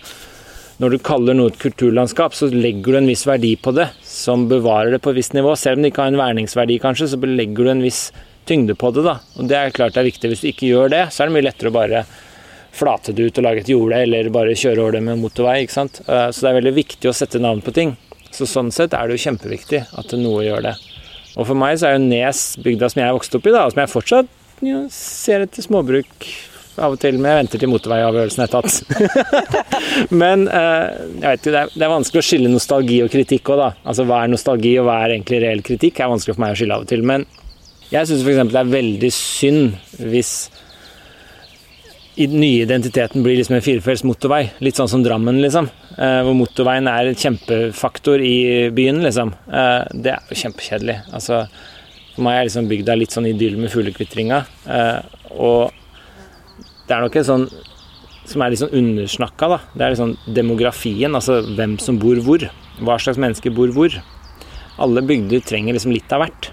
[0.79, 4.47] når du kaller noe et kulturlandskap, så legger du en viss verdi på det, som
[4.49, 5.55] bevarer det på et visst nivå.
[5.55, 8.11] Selv om det ikke har en verningsverdi, kanskje, så legger du en viss
[8.49, 9.03] tyngde på det.
[9.05, 10.31] da, og Det er klart det er viktig.
[10.31, 12.03] Hvis du ikke gjør det, så er det mye lettere å bare
[12.71, 15.61] flate det ut og lage et jorde, eller bare kjøre over det med motorvei.
[15.61, 16.01] ikke sant?
[16.07, 17.95] Eh, så det er veldig viktig å sette navn på ting.
[18.31, 20.75] Så Sånn sett er det jo kjempeviktig at noe gjør det.
[21.37, 23.75] Og for meg så er jo Nes bygda som jeg vokste opp i, da, og
[23.75, 26.29] som jeg fortsatt ja, ser etter småbruk
[26.81, 28.77] av og til, men jeg venter til motorveiavgjørelsen er tatt.
[30.21, 30.87] men eh,
[31.19, 33.69] jeg vet ikke, det er, vanskelig å skille nostalgi og kritikk òg, da.
[33.83, 35.99] Altså hva er nostalgi, og hva er egentlig reell kritikk?
[35.99, 37.03] Er vanskelig for meg å skille av og til.
[37.07, 37.27] Men
[37.91, 38.43] jeg syns f.eks.
[38.53, 40.35] det er veldig synd hvis
[42.21, 44.43] i den nye identiteten blir liksom en firefelts motorvei.
[44.63, 45.69] Litt sånn som Drammen, liksom.
[45.97, 49.31] Eh, hvor motorveien er en kjempefaktor i byen, liksom.
[49.47, 50.97] Eh, det er jo kjempekjedelig.
[51.15, 51.45] Altså
[52.15, 54.39] for meg er liksom bygda litt sånn idyll med fuglekvitringa.
[54.67, 54.97] Eh,
[55.31, 55.71] og
[56.87, 57.45] det er nok en sånn
[58.27, 59.59] som er litt sånn undersnakka, da.
[59.73, 62.47] Det er liksom demografien, altså hvem som bor hvor.
[62.81, 63.95] Hva slags mennesker bor hvor.
[64.81, 66.51] Alle bygder trenger liksom litt av hvert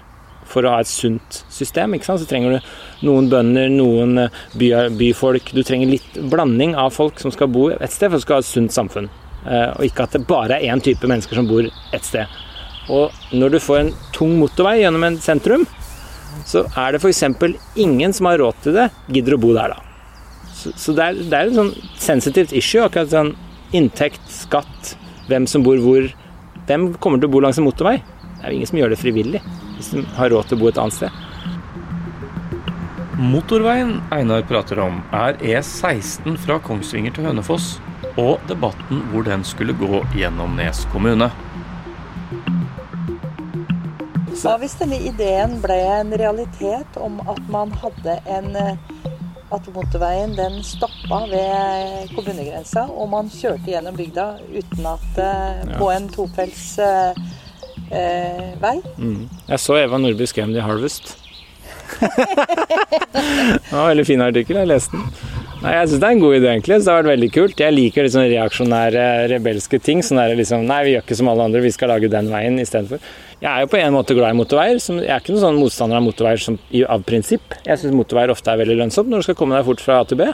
[0.49, 1.93] for å ha et sunt system.
[1.93, 2.21] ikke sant?
[2.23, 5.53] Så trenger du noen bønder, noen eh, by, byfolk.
[5.53, 8.45] Du trenger litt blanding av folk som skal bo et sted for du skal ha
[8.45, 9.09] et sunt samfunn.
[9.45, 12.39] Eh, og ikke at det bare er én type mennesker som bor et sted.
[12.89, 15.65] Og når du får en tung motorvei gjennom en sentrum,
[16.49, 17.23] så er det f.eks.
[17.77, 19.83] ingen som har råd til det, gidder å bo der da.
[20.53, 22.83] Så, så det, er, det er et sånn sensitivt issue.
[22.83, 23.35] akkurat sånn
[23.77, 24.95] Inntekt, skatt,
[25.29, 26.07] hvem som bor hvor.
[26.65, 27.99] Hvem kommer til å bo langs en motorvei?
[28.39, 29.41] Det er jo ingen som gjør det frivillig,
[29.75, 31.25] hvis de har råd til å bo et annet sted.
[33.19, 37.75] Motorveien Einar prater om, er E16 fra Kongsvinger til Hønefoss,
[38.15, 41.27] og debatten hvor den skulle gå gjennom Nes kommune.
[44.39, 48.53] Hva hvis denne ideen ble en realitet om at man hadde en
[49.49, 55.79] at motorveien den stoppa ved kommunegrensa, og man kjørte gjennom bygda uten at ja.
[55.79, 57.17] på en tofelts eh,
[57.89, 58.75] eh, vei?
[58.99, 59.25] Mm.
[59.49, 61.15] Jeg så Eva Nordby skrev om i Harvest.
[61.99, 64.61] det var en veldig fin artikkel.
[64.61, 65.09] Jeg leste den.
[65.59, 66.75] Nei, Jeg syns det er en god idé, egentlig.
[66.77, 67.63] Så det har vært veldig kult.
[67.65, 70.03] Jeg liker sånn reaksjonære, rebelske ting.
[70.05, 72.61] Sånn der liksom Nei, vi gjør ikke som alle andre, vi skal lage den veien
[72.61, 73.01] istedenfor.
[73.39, 74.79] Jeg er jo på en måte glad i motorveier.
[74.83, 76.57] Som, jeg er ikke noen sånn motstander av motorveier som,
[76.91, 77.55] av prinsipp.
[77.63, 80.07] Jeg syns motorveier ofte er veldig lønnsomt når du skal komme deg fort fra A
[80.09, 80.27] til B.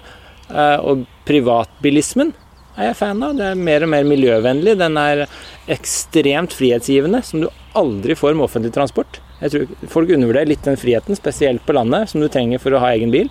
[0.45, 2.33] Uh, og privatbilismen
[2.75, 3.35] er jeg fan av.
[3.37, 4.73] Det er mer og mer miljøvennlig.
[4.81, 5.25] Den er
[5.75, 9.21] ekstremt frihetsgivende, som du aldri får med offentlig transport.
[9.41, 12.81] Jeg tror Folk undervurderer litt den friheten, spesielt på landet, som du trenger for å
[12.81, 13.29] ha egen bil.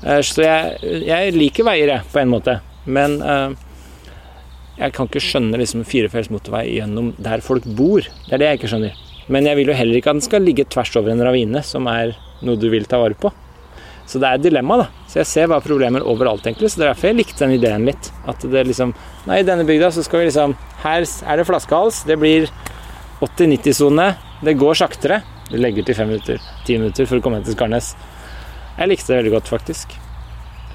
[0.00, 2.58] Uh, så jeg, jeg, liker veier, jeg, på en måte.
[2.88, 3.65] Men uh,
[4.76, 8.04] jeg kan ikke skjønne liksom firefelts motorvei gjennom der folk bor.
[8.26, 9.02] Det er det jeg ikke skjønner.
[9.32, 11.88] Men jeg vil jo heller ikke at den skal ligge tvers over en ravine, som
[11.90, 12.12] er
[12.46, 13.32] noe du vil ta vare på.
[14.06, 15.06] Så det er et dilemma, da.
[15.10, 16.70] Så jeg ser hva problemer overalt, egentlig.
[16.70, 18.10] Så det er derfor jeg likte den ideen litt.
[18.28, 18.92] At det liksom
[19.26, 22.04] Nei, i denne bygda så skal vi liksom Her er det flaskehals.
[22.06, 22.46] Det blir
[23.24, 24.12] 80-90-sone.
[24.46, 25.22] Det går saktere.
[25.50, 27.94] Du legger til fem minutter, ti minutter for å komme til Skarnes.
[28.76, 29.94] Jeg likte det veldig godt, faktisk.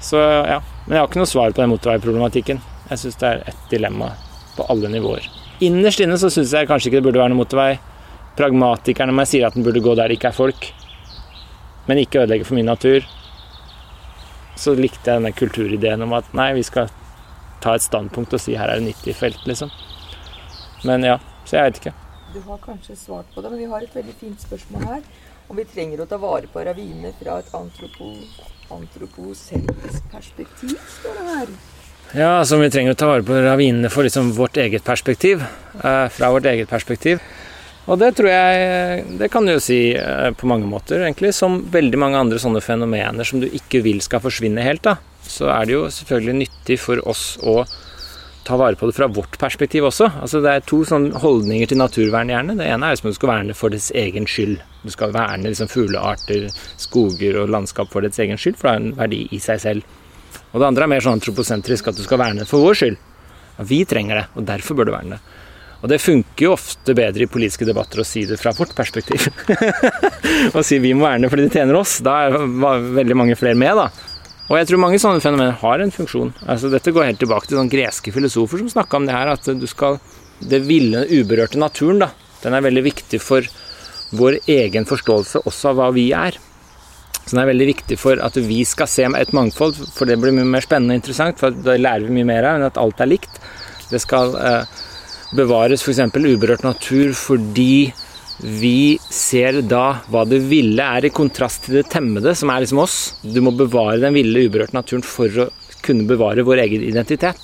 [0.02, 0.60] Så ja.
[0.84, 2.60] Men jeg har ikke noe svar på den motorveiproblematikken.
[2.92, 4.10] Jeg syns det er et dilemma
[4.56, 5.24] på alle nivåer.
[5.64, 7.72] Innerst inne så syns jeg kanskje ikke det burde være noen motorvei.
[8.36, 10.68] Pragmatikerne meg sier at den burde gå der det ikke er folk,
[11.88, 13.06] men ikke ødelegge for min natur.
[14.60, 16.90] Så likte jeg denne kulturideen om at nei, vi skal
[17.62, 19.72] ta et standpunkt og si her er det 90 felt, liksom.
[20.84, 21.94] Men ja, så jeg vet ikke.
[22.32, 25.04] Du har kanskje svart på det, men vi har et veldig fint spørsmål her.
[25.48, 28.12] Om vi trenger å ta vare på raviner fra et antropo,
[28.72, 31.54] antroposentrisk perspektiv, står det her.
[32.12, 35.40] Ja, som vi trenger å ta vare på ravinene for liksom vårt eget perspektiv.
[35.80, 37.22] Eh, fra vårt eget perspektiv.
[37.88, 41.32] Og det tror jeg Det kan du jo si eh, på mange måter, egentlig.
[41.32, 44.98] Som veldig mange andre sånne fenomener som du ikke vil skal forsvinne helt, da.
[45.24, 47.64] Så er det jo selvfølgelig nyttig for oss å
[48.44, 50.10] ta vare på det fra vårt perspektiv også.
[50.20, 52.58] Altså Det er to sånne holdninger til naturvern, gjerne.
[52.60, 54.60] Det ene er liksom at du skal verne for dets egen skyld.
[54.84, 58.84] Du skal verne liksom fuglearter, skoger og landskap for dets egen skyld, for det har
[58.84, 59.88] en verdi i seg selv.
[60.52, 63.00] Og det andre er mer sånn antroposentrisk, at du skal verne for vår skyld.
[63.68, 65.38] Vi trenger det, og derfor bør du verne det.
[65.82, 69.24] Og det funker jo ofte bedre i politiske debatter å si det fra vårt perspektiv.
[70.56, 71.96] Å si vi må verne fordi de tjener oss.
[72.06, 72.36] Da er
[73.00, 73.88] veldig mange flere med, da.
[74.46, 76.30] Og jeg tror mange sånne fenomener har en funksjon.
[76.46, 79.50] Altså Dette går helt tilbake til sånne greske filosofer som snakka om det her, at
[79.58, 79.98] du skal
[80.42, 82.08] Det ville, uberørte naturen, da.
[82.42, 83.46] Den er veldig viktig for
[84.18, 86.38] vår egen forståelse også av hva vi er.
[87.22, 90.34] Så det er veldig viktig for at vi skal se et mangfold, for det blir
[90.34, 91.38] mye mer spennende og interessant.
[91.40, 93.38] For da lærer vi mye mer av enn at alt er likt.
[93.92, 94.80] Det skal eh,
[95.36, 96.02] bevares f.eks.
[96.16, 97.92] uberørt natur fordi
[98.42, 102.80] vi ser da hva det ville er i kontrast til det temmede, som er liksom
[102.82, 102.96] oss.
[103.22, 105.50] Du må bevare den ville, uberørte naturen for å
[105.82, 107.38] kunne bevare vår egen identitet.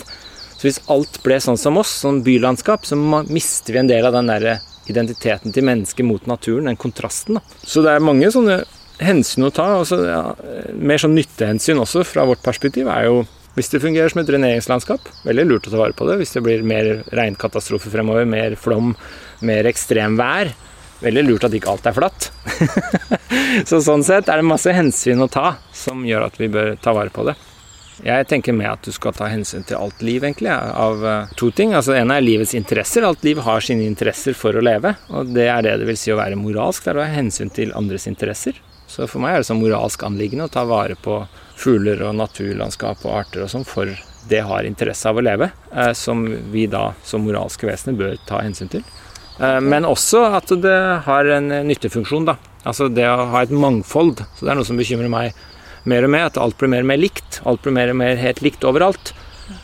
[0.59, 4.17] Så hvis alt ble sånn som oss, sånn bylandskap, så mister vi en del av
[4.17, 4.49] den der
[4.91, 7.39] identiteten til mennesket mot naturen, den kontrasten.
[7.39, 7.59] Da.
[7.63, 8.63] Så det er mange sånne
[9.03, 9.71] hensyn å ta.
[9.83, 10.23] Også, ja,
[10.75, 13.25] mer sånn nyttehensyn også, fra vårt perspektiv, er jo
[13.59, 16.21] hvis det fungerer som et dreneringslandskap, veldig lurt å ta vare på det.
[16.21, 18.93] Hvis det blir mer regnkatastrofer fremover, mer flom,
[19.43, 20.53] mer ekstremvær,
[21.03, 22.29] veldig lurt at ikke alt er flatt.
[23.71, 26.95] så sånn sett er det masse hensyn å ta som gjør at vi bør ta
[26.95, 27.35] vare på det.
[28.07, 31.51] Jeg tenker med at du skal ta hensyn til alt liv, egentlig, av uh, to
[31.51, 31.75] ting.
[31.75, 33.03] Altså, ene er livets interesser.
[33.03, 34.95] Alt liv har sine interesser for å leve.
[35.11, 36.85] Og det er det det vil si å være moralsk.
[36.85, 38.61] Det er å ha hensyn til andres interesser.
[38.89, 41.21] Så for meg er det sånn moralsk anliggende å ta vare på
[41.59, 43.91] fugler og naturlandskap og arter og sånn, for
[44.29, 48.41] det har interesse av å leve, eh, som vi da som moralske vesener bør ta
[48.45, 48.85] hensyn til.
[49.39, 52.39] Eh, men også at det har en nyttefunksjon, da.
[52.67, 54.25] Altså det å ha et mangfold.
[54.37, 55.37] Så det er noe som bekymrer meg
[55.89, 57.41] mer og mer, at alt blir mer og mer likt.
[57.49, 59.13] Alt blir mer og mer helt likt overalt.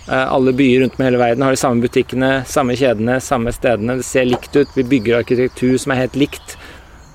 [0.08, 3.98] Eh, alle byer rundt med hele verden har de samme butikkene, samme kjedene, samme stedene.
[4.00, 4.72] Det ser likt ut.
[4.76, 6.56] Vi bygger arkitektur som er helt likt.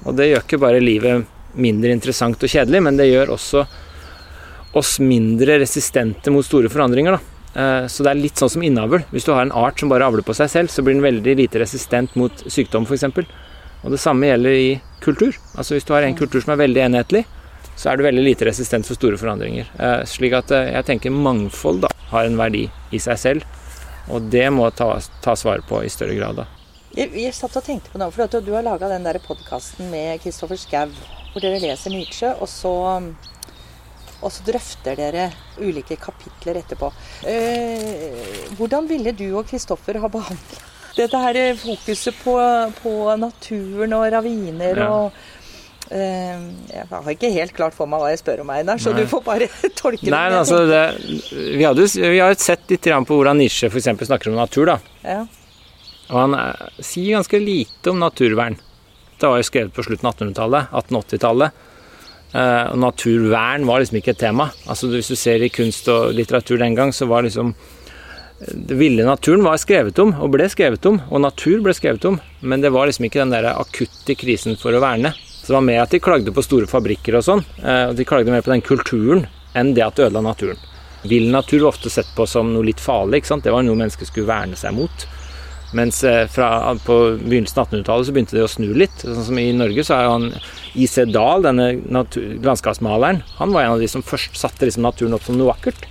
[0.06, 3.66] Og det gjør ikke bare livet mindre interessant og kjedelig, men det gjør også
[4.78, 7.18] oss mindre resistente mot store forandringer.
[7.18, 7.40] Da.
[7.54, 9.02] Eh, så det er litt sånn som innavl.
[9.14, 11.36] Hvis du har en art som bare avler på seg selv, så blir den veldig
[11.42, 13.08] lite resistent mot sykdom f.eks.
[13.80, 14.70] Og det samme gjelder i
[15.04, 15.38] kultur.
[15.56, 17.26] Altså Hvis du har en kultur som er veldig enhetlig,
[17.80, 19.70] så er du veldig lite resistent for store forandringer.
[19.80, 23.60] Eh, slik at eh, jeg tenker mangfold da, har en verdi i seg selv.
[24.10, 26.42] Og det må tas ta vare på i større grad.
[26.42, 26.48] da.
[26.98, 30.58] Jeg, jeg satt og tenkte på noe, for du har laga den podkasten med Kristoffer
[30.58, 30.90] Schou,
[31.34, 32.72] hvor dere leser Nietzsche, og så,
[34.20, 35.30] og så drøfter dere
[35.62, 36.92] ulike kapitler etterpå.
[37.30, 40.66] Eh, hvordan ville du og Kristoffer ha behandla
[41.00, 42.34] dette her fokuset på,
[42.82, 44.88] på naturen og raviner Ja.
[44.92, 46.42] og eh,
[46.74, 49.04] Jeg har ikke helt klart for meg hva jeg spør om, Einar, så Nei.
[49.06, 49.48] du får bare
[49.80, 50.12] tolke det.
[50.12, 50.82] Nei, altså, det,
[51.56, 53.88] vi, hadde, vi har sett litt på hvordan Nietzsche f.eks.
[54.10, 54.74] snakker om natur.
[54.74, 54.80] da.
[55.06, 55.22] ja.
[56.10, 58.58] Og han eh, sier ganske lite om naturvern.
[59.20, 61.66] Det var jo skrevet på slutten av 1800-tallet, 1880-tallet.
[62.30, 64.52] Eh, og naturvern var liksom ikke et tema.
[64.70, 67.56] Altså Hvis du ser i kunst og litteratur den gang, så var liksom
[68.40, 72.22] Det ville naturen var skrevet om, og ble skrevet om, og natur ble skrevet om,
[72.40, 75.12] men det var liksom ikke den der akutte krisen for å verne.
[75.12, 78.08] Så det var mer at de klagde på store fabrikker og sånn, eh, og de
[78.08, 79.26] klagde mer på den kulturen
[79.60, 80.62] enn det at det ødela naturen.
[81.04, 83.44] Vill natur var ofte sett på som noe litt farlig, ikke sant?
[83.44, 85.08] det var noe mennesker skulle verne seg mot.
[85.78, 89.04] Mens eh, fra, på begynnelsen av 1800-tallet så begynte det å snu litt.
[89.04, 90.28] Sånn som I Norge så er jo han
[90.74, 91.06] I.C.
[91.14, 95.28] Dahl, denne natur, landskapsmaleren, han var en av de som først satte liksom naturen opp
[95.28, 95.86] som noe vakkert.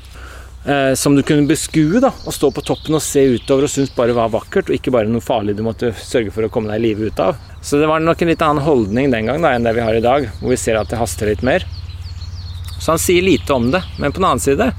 [0.69, 3.95] Eh, som du kunne beskue da, og stå på toppen og se utover og synes
[3.95, 6.83] bare var vakkert, og ikke bare noe farlig du måtte sørge for å komme deg
[6.83, 7.39] i live ut av.
[7.63, 9.95] Så det var nok en litt annen holdning den gang da, enn det vi har
[9.95, 11.65] i dag, hvor vi ser at det haster litt mer.
[12.79, 13.83] Så han sier lite om det.
[13.99, 14.71] Men på den annen side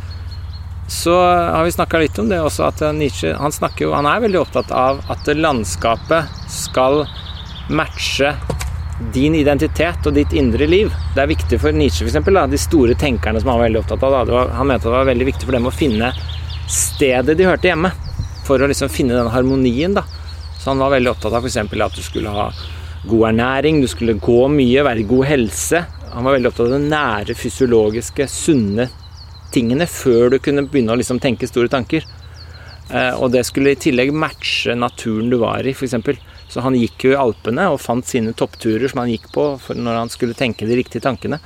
[0.89, 4.39] så har vi snakka litt om det også, at Nietzsche han jo, han er veldig
[4.41, 7.04] opptatt av at landskapet skal
[7.69, 8.34] matche
[9.13, 10.89] din identitet og ditt indre liv.
[11.13, 14.17] Det er viktig for Nietzsche, eksempel, de store tenkerne som han var veldig opptatt av.
[14.28, 16.10] Var, han mente det var veldig viktig for dem å finne
[16.69, 17.93] stedet de hørte hjemme,
[18.47, 19.93] for å liksom finne den harmonien.
[19.93, 20.04] da.
[20.58, 21.62] Så han var veldig opptatt av f.eks.
[21.69, 22.49] at du skulle ha
[23.06, 25.86] god ernæring, du skulle gå mye, være i god helse.
[26.15, 28.89] Han var veldig opptatt av det nære, fysiologiske, sunne
[29.53, 32.05] tingene før du kunne begynne å liksom tenke store tanker.
[32.89, 35.95] Eh, og det skulle i tillegg matche naturen du var i, f.eks.
[36.49, 39.99] Så han gikk jo i Alpene og fant sine toppturer som han gikk på når
[40.01, 41.38] han skulle tenke de riktige tankene.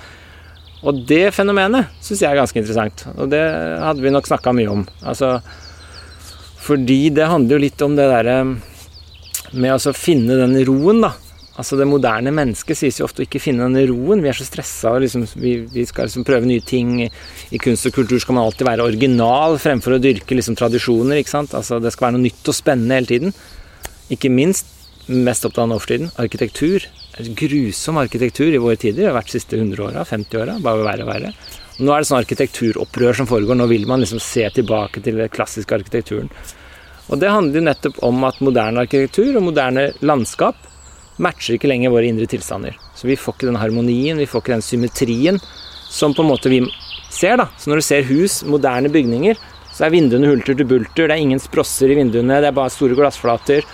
[0.84, 4.72] Og det fenomenet syns jeg er ganske interessant, og det hadde vi nok snakka mye
[4.72, 4.82] om.
[5.08, 5.38] Altså,
[6.64, 8.38] fordi det handler jo litt om det derre
[9.54, 11.14] med å finne den roen, da.
[11.54, 14.24] Altså Det moderne mennesket sies jo ofte å ikke finne den roen.
[14.24, 14.96] Vi er så stressa.
[15.02, 16.96] Liksom, vi, vi skal liksom prøve nye ting.
[17.06, 21.22] I kunst og kultur skal man alltid være original fremfor å dyrke liksom tradisjoner.
[21.22, 21.54] ikke sant?
[21.58, 23.38] Altså Det skal være noe nytt og spennende hele tiden.
[24.14, 24.74] Ikke minst,
[25.06, 26.90] mest opptatt av nå for tiden, arkitektur.
[27.38, 29.04] Grusom arkitektur i våre tider.
[29.04, 30.58] Det har vært de siste 100 åra, 50 åra.
[30.66, 31.34] Bare verre og verre.
[31.84, 33.62] Nå er det sånn arkitekturopprør som foregår.
[33.62, 36.34] Nå vil man liksom se tilbake til den klassiske arkitekturen.
[37.14, 40.73] Og det handler jo nettopp om at moderne arkitektur og moderne landskap
[41.22, 42.78] matcher ikke lenger våre indre tilstander.
[42.98, 45.40] Så vi får ikke den harmonien, vi får ikke den symmetrien
[45.94, 46.64] som på en måte vi
[47.14, 47.38] ser.
[47.38, 47.48] da.
[47.58, 49.38] Så når du ser hus, moderne bygninger,
[49.74, 52.74] så er vinduene hulter til bulter, det er ingen sprosser i vinduene, det er bare
[52.74, 53.66] store glassflater.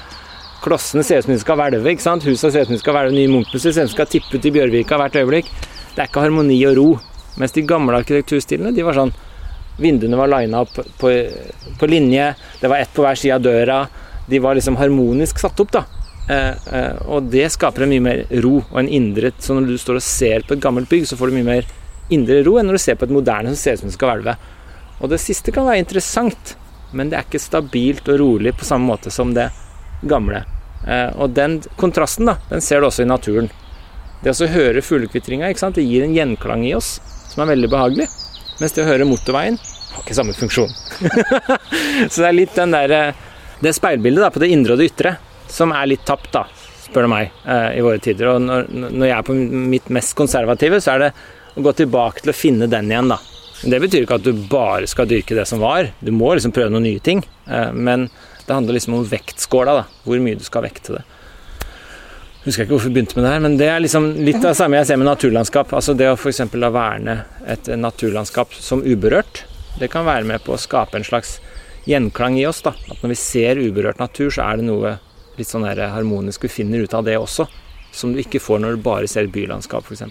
[0.63, 2.25] Klossene ser ut som de skal hvelve, ikke sant?
[2.27, 4.35] Husa ser ut som de skal hvelve, nye Munch-museet ser ut som de skal tippe
[4.35, 5.51] ut i Bjørvika hvert øyeblikk.
[5.95, 6.87] Det er ikke harmoni og ro.
[7.39, 9.15] Mens de gamle arkitekturstilene, de var sånn
[9.79, 11.11] Vinduene var lina opp på,
[11.79, 13.77] på linje, det var ett på hver side av døra.
[14.27, 15.85] De var liksom harmonisk satt opp, da.
[16.29, 19.77] Eh, eh, og det skaper en mye mer ro og en indre Så når du
[19.81, 21.69] står og ser på et gammelt bygg, så får du mye mer
[22.13, 24.11] indre ro enn når du ser på et moderne som ser ut som det skal
[24.11, 24.35] hvelve.
[24.99, 26.53] Og det siste kan være interessant,
[26.93, 29.47] men det er ikke stabilt og rolig på samme måte som det
[30.09, 30.43] gamle.
[30.85, 33.49] Eh, og den kontrasten, da, den ser du også i naturen.
[34.23, 36.97] Det å høre fuglekvitringa, det gir en gjenklang i oss
[37.31, 38.09] som er veldig behagelig.
[38.59, 39.57] Mens det å høre motorveien
[39.93, 40.69] har ikke samme funksjon.
[42.11, 43.15] så det er litt den der,
[43.63, 45.15] det speilbildet da, på det indre og det ytre
[45.51, 46.45] som er litt tapt, da,
[46.85, 48.31] spør du meg, eh, i våre tider.
[48.35, 49.35] Og når, når jeg er på
[49.75, 51.11] mitt mest konservative, så er det
[51.57, 53.19] å gå tilbake til å finne den igjen, da.
[53.59, 55.89] Det betyr ikke at du bare skal dyrke det som var.
[55.99, 57.25] Du må liksom prøve noen nye ting.
[57.49, 58.07] Eh, Men
[58.45, 59.87] det handler liksom om vektskåla, da.
[60.05, 61.03] Hvor mye du skal vekte det.
[62.45, 64.57] Husker ikke hvorfor vi begynte med det her, men det er liksom litt av det
[64.61, 65.73] samme jeg ser med naturlandskap.
[65.75, 66.39] Altså det å f.eks.
[66.55, 67.17] la verne
[67.51, 69.43] et naturlandskap som uberørt,
[69.81, 71.35] det kan være med på å skape en slags
[71.85, 72.61] gjenklang i oss.
[72.63, 72.71] da.
[72.87, 74.95] At når vi ser uberørt natur, så er det noe
[75.39, 77.47] litt sånn der harmonisk Du finner ut av det også.
[77.91, 80.03] Som du ikke får når du bare ser et bylandskap, f.eks.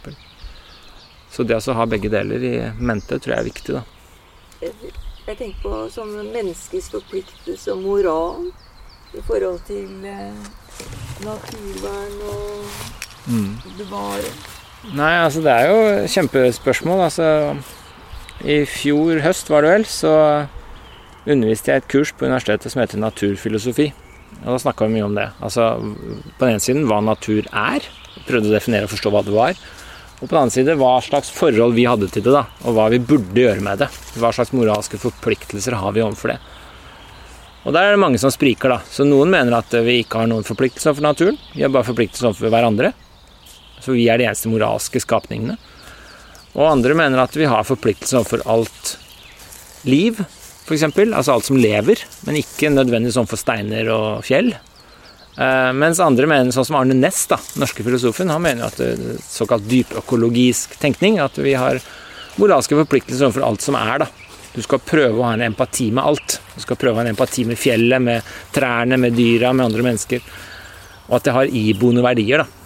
[1.31, 3.85] Så det å ha begge deler i mente tror jeg er viktig, da.
[5.29, 8.47] Jeg tenker på som menneskets forpliktelse og moral
[9.15, 10.47] i forhold til eh,
[11.25, 12.65] naturvern og
[13.79, 14.33] bevare.
[14.97, 17.05] Nei, altså det er jo kjempespørsmål.
[17.09, 17.29] Altså
[18.45, 20.15] I fjor høst var det vel, så
[21.29, 23.91] underviste jeg et kurs på universitetet som heter naturfilosofi.
[24.45, 25.27] Og da snakka vi mye om det.
[25.45, 27.85] Altså på den ene siden hva natur er.
[28.29, 29.59] Prøvde å definere og forstå hva det var.
[30.19, 32.89] Og på den annen side hva slags forhold vi hadde til det, da, og hva
[32.91, 33.91] vi burde gjøre med det.
[34.19, 36.39] Hva slags moralske forpliktelser har vi overfor det.
[37.67, 38.79] Og der er det mange som spriker, da.
[38.91, 41.39] Så noen mener at vi ikke har noen forpliktelser overfor naturen.
[41.55, 42.93] Vi har bare forpliktelser overfor hverandre.
[43.79, 45.59] Så vi er de eneste moralske skapningene.
[46.57, 48.97] Og andre mener at vi har forpliktelser overfor alt
[49.87, 50.19] liv,
[50.69, 50.87] f.eks.
[51.09, 54.53] Altså alt som lever, men ikke nødvendigvis for steiner og fjell.
[55.39, 58.93] Eh, mens andre mener, sånn som Arne Næss, da, norske filosofen, han mener at det
[58.97, 61.79] er såkalt dypøkologisk tenkning, at vi har
[62.39, 64.05] moralske forpliktelser overfor alt som er.
[64.05, 64.11] da.
[64.55, 66.41] Du skal prøve å ha en empati med alt.
[66.57, 69.85] Du skal prøve å ha en empati med fjellet, med trærne, med dyra, med andre
[69.87, 70.25] mennesker.
[71.09, 72.58] Og at det har iboende verdier, da.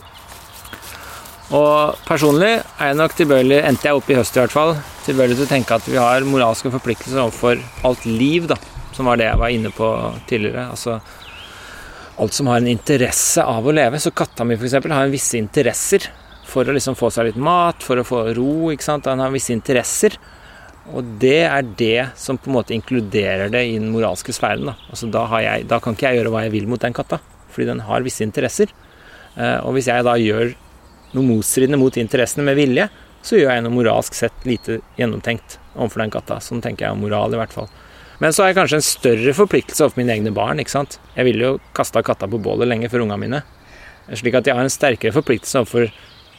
[1.51, 4.77] Og personlig er jeg nok tilbøyelig, endte jeg opp i høst i hvert fall,
[5.07, 8.57] tilbøyelig til å tenke at vi har moralske forpliktelser overfor alt liv, da.
[8.93, 9.89] Som var det jeg var inne på
[10.29, 10.69] tidligere.
[10.71, 10.99] Altså
[12.23, 14.01] alt som har en interesse av å leve.
[14.01, 14.77] Så katta mi f.eks.
[14.85, 16.07] har en visse interesser
[16.47, 18.71] for å liksom få seg litt mat, for å få ro.
[18.73, 19.09] ikke sant?
[19.09, 20.19] Den har visse interesser.
[20.93, 24.67] Og det er det som på en måte inkluderer det i den moralske sfæren.
[24.69, 27.21] Da, altså, da, jeg, da kan ikke jeg gjøre hva jeg vil mot den katta,
[27.55, 28.73] fordi den har visse interesser.
[29.37, 30.53] Eh, og hvis jeg da gjør
[31.13, 32.89] noe motstridende mot interessene med vilje,
[33.23, 36.41] så gjør jeg noe moralsk sett lite gjennomtenkt overfor den katta.
[36.43, 37.69] Sånn tenker jeg om moral, i hvert fall.
[38.23, 40.61] Men så har jeg kanskje en større forpliktelse overfor mine egne barn.
[40.63, 40.99] ikke sant?
[41.17, 43.43] Jeg ville jo kasta katta på bålet lenge for unga mine.
[44.19, 45.89] Slik at jeg har en sterkere forpliktelse overfor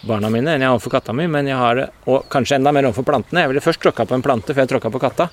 [0.08, 1.28] barna mine enn jeg har overfor katta mi.
[1.32, 3.44] Men jeg har det, og kanskje enda mer overfor plantene.
[3.44, 5.30] Jeg ville først tråkka på en plante før jeg tråkka på katta.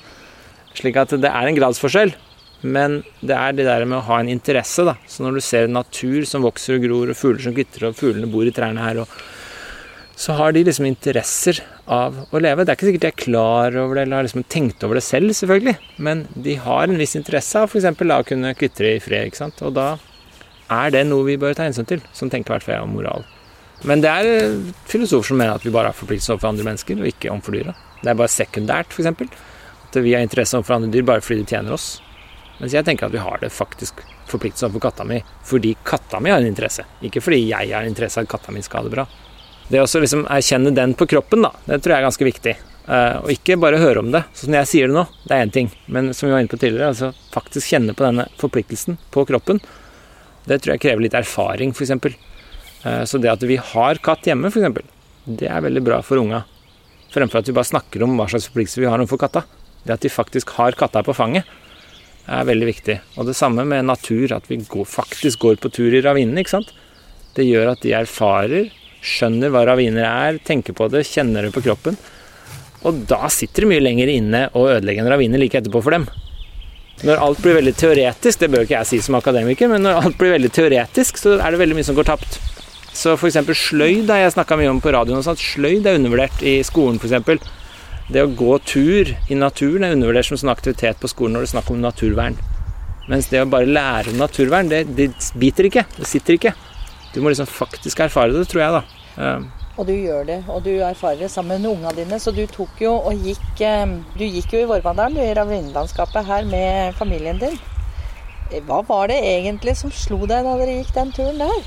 [0.78, 2.14] Slik at det er en gradsforskjell.
[2.62, 4.96] Men det er det der med å ha en interesse, da.
[5.08, 8.28] Så når du ser natur som vokser og gror, og fugler som kvitrer, og fuglene
[8.30, 9.20] bor i trærne her, og
[10.20, 12.66] så har de liksom interesser av å leve.
[12.66, 15.04] Det er ikke sikkert de er klar over det eller har liksom tenkt over det
[15.06, 15.76] selv, selvfølgelig.
[16.04, 17.88] Men de har en viss interesse av f.eks.
[17.88, 19.30] å kunne kvitre i fred.
[19.30, 19.62] ikke sant?
[19.64, 19.94] Og da
[20.70, 23.24] er det noe vi bør ta hensyn til, som tenker i hvert fall om moral.
[23.88, 27.08] Men det er filosofer som mener at vi bare har forpliktelser overfor andre mennesker, og
[27.08, 27.74] ikke overfor dyra.
[28.02, 29.40] Det er bare sekundært, f.eks.
[29.88, 31.94] At vi har interesse overfor andre dyr bare fordi de tjener oss.
[32.60, 36.32] Mens jeg tenker at vi har det faktisk forpliktelse overfor katta mi fordi katta mi
[36.32, 36.84] har en interesse.
[37.02, 39.06] Ikke fordi jeg har en interesse av at katta mi skal ha det bra.
[39.70, 42.54] Det å liksom erkjenne den på kroppen, da, det tror jeg er ganske viktig.
[42.90, 44.24] Uh, og ikke bare høre om det.
[44.34, 45.68] Som jeg sier det nå, det er én ting.
[45.86, 49.60] Men som vi var inne på tidligere, altså faktisk kjenne på denne forpliktelsen på kroppen.
[50.48, 51.94] Det tror jeg krever litt erfaring, f.eks.
[52.82, 54.96] Uh, så det at vi har katt hjemme, f.eks.,
[55.30, 56.42] det er veldig bra for unga.
[57.14, 59.44] Fremfor at vi bare snakker om hva slags forpliktelser vi har overfor katta.
[59.84, 61.46] Det at de faktisk har katta på fanget,
[62.30, 62.98] er veldig viktig.
[63.18, 66.42] Og det samme med natur, at vi går, faktisk går på tur i ravinene.
[66.42, 66.70] ikke sant?
[67.36, 71.64] Det gjør at de erfarer skjønner hva raviner er, tenker på det, kjenner det på
[71.64, 71.96] kroppen.
[72.86, 76.06] Og da sitter det mye lenger inne å ødelegge en ravine like etterpå for dem.
[77.04, 80.18] Når alt blir veldig teoretisk, det bør ikke jeg si som akademiker, men når alt
[80.20, 82.40] blir veldig teoretisk, så er det veldig mye som går tapt.
[82.96, 83.38] Så f.eks.
[83.56, 85.24] sløyd har jeg snakka mye om på radioen.
[85.24, 87.46] Sånn, sløyd er undervurdert i skolen, f.eks.
[88.10, 91.48] Det å gå tur i naturen er undervurdert som sånn aktivitet på skolen når det
[91.50, 92.38] er snakk om naturvern.
[93.10, 95.84] Mens det å bare lære om naturvern, det, det biter ikke.
[95.96, 96.52] Det sitter ikke.
[97.14, 99.30] Du må liksom faktisk erfare det, tror jeg, da.
[99.78, 102.18] Og du gjør det, og du erfarer det sammen med ungene dine.
[102.22, 103.62] Så du tok jo og gikk
[104.18, 107.56] Du gikk jo i Vormandalen, i ravinlandskapet her med familien din.
[108.66, 111.62] Hva var det egentlig som slo deg da dere gikk den turen der?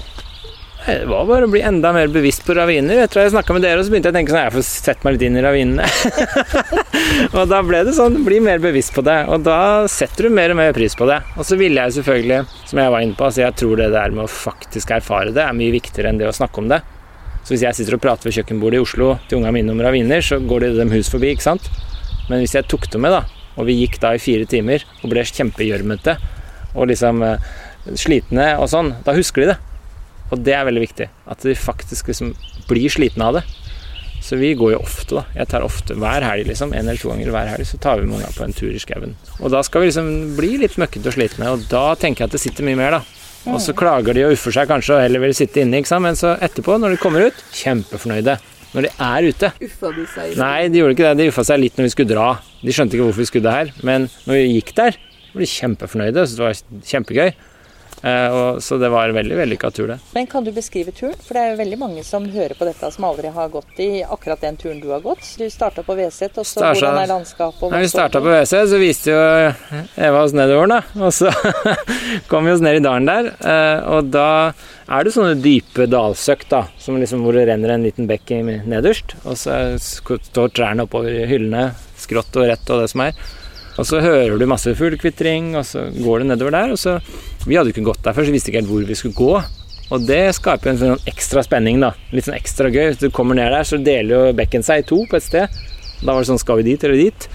[0.83, 2.99] Det var bare å bli enda mer bevisst på raviner.
[3.05, 5.07] Etter at jeg snakka med dere, så begynte jeg å tenke sånn Jeg får sette
[5.07, 5.85] meg litt inn i ravinene.
[7.37, 9.15] og da ble det sånn Bli mer bevisst på det.
[9.31, 9.59] Og da
[9.91, 11.21] setter du mer og mer pris på det.
[11.37, 14.17] Og så ville jeg selvfølgelig, som jeg var inne på, altså jeg tror det der
[14.17, 16.83] med å faktisk erfare det er mye viktigere enn det å snakke om det.
[17.43, 20.23] Så hvis jeg sitter og prater ved kjøkkenbordet i Oslo til unga mine om raviner,
[20.23, 21.71] så går det dem hus forbi, ikke sant.
[22.29, 23.23] Men hvis jeg tok det med, da,
[23.55, 26.15] og vi gikk da i fire timer og ble kjempegjørmete
[26.73, 27.51] og liksom eh,
[27.99, 29.61] slitne og sånn, da husker de det.
[30.31, 31.09] Og det er veldig viktig.
[31.29, 32.33] At de faktisk liksom
[32.69, 33.43] blir slitne av det.
[34.23, 35.25] Så vi går jo ofte, da.
[35.35, 36.71] Jeg tar ofte hver helg, liksom.
[36.71, 39.17] En eller to ganger hver helg så tar vi med på en tur i skauen.
[39.41, 40.07] Og da skal vi liksom
[40.37, 43.03] bli litt møkkete og slitne, og da tenker jeg at det sitter mye mer, da.
[43.51, 46.05] Og så klager de og uffer seg kanskje og heller vil sitte inne, ikke sant.
[46.05, 48.37] Men så etterpå, når de kommer ut, kjempefornøyde.
[48.73, 49.49] Når de er ute.
[49.67, 50.29] Uffa de seg?
[50.31, 50.39] Ikke?
[50.39, 51.17] Nei, de gjorde ikke det.
[51.19, 52.29] De uffa seg litt når vi skulle dra.
[52.63, 53.73] De skjønte ikke hvorfor vi skulle det her.
[53.85, 54.97] Men når vi gikk der,
[55.33, 56.23] ble de kjempefornøyde.
[56.25, 56.61] Så det var
[56.93, 57.35] kjempegøy.
[58.03, 59.95] Eh, og, så det var en veldig vellykka tur, det.
[60.11, 61.15] Men kan du beskrive turen?
[61.23, 64.03] For det er jo veldig mange som hører på dette, som aldri har gått i
[64.03, 65.23] akkurat den turen du har gått.
[65.39, 67.63] Du starta på Veset, og så Starta, hvordan er landskapet?
[67.71, 69.21] Når vi starta på Veset, så viste jo
[69.95, 70.81] Eva oss nedover, da.
[70.99, 71.31] Og så
[72.31, 73.29] kom vi oss ned i dalen der.
[73.39, 74.27] Eh, og da
[74.83, 78.35] er det sånne dype dalsøkk, da, som liksom, hvor det renner en liten bekk
[78.67, 79.15] nederst.
[79.23, 81.69] Og så står trærne oppover hyllene,
[82.03, 83.15] skrått og rett og det som er.
[83.73, 86.73] Og så hører du masse fuglekvitring, og så går du nedover der.
[86.75, 86.99] Og så
[87.45, 89.17] Vi hadde jo ikke gått der før, så vi visste ikke helt hvor vi skulle
[89.17, 89.33] gå.
[89.93, 91.91] Og det skaper en sånn ekstra spenning, da.
[92.15, 92.93] Litt sånn ekstra gøy.
[92.93, 95.57] Hvis du kommer ned der, så deler jo bekken seg i to på et sted.
[96.03, 97.27] Da var det sånn Skal vi dit eller dit?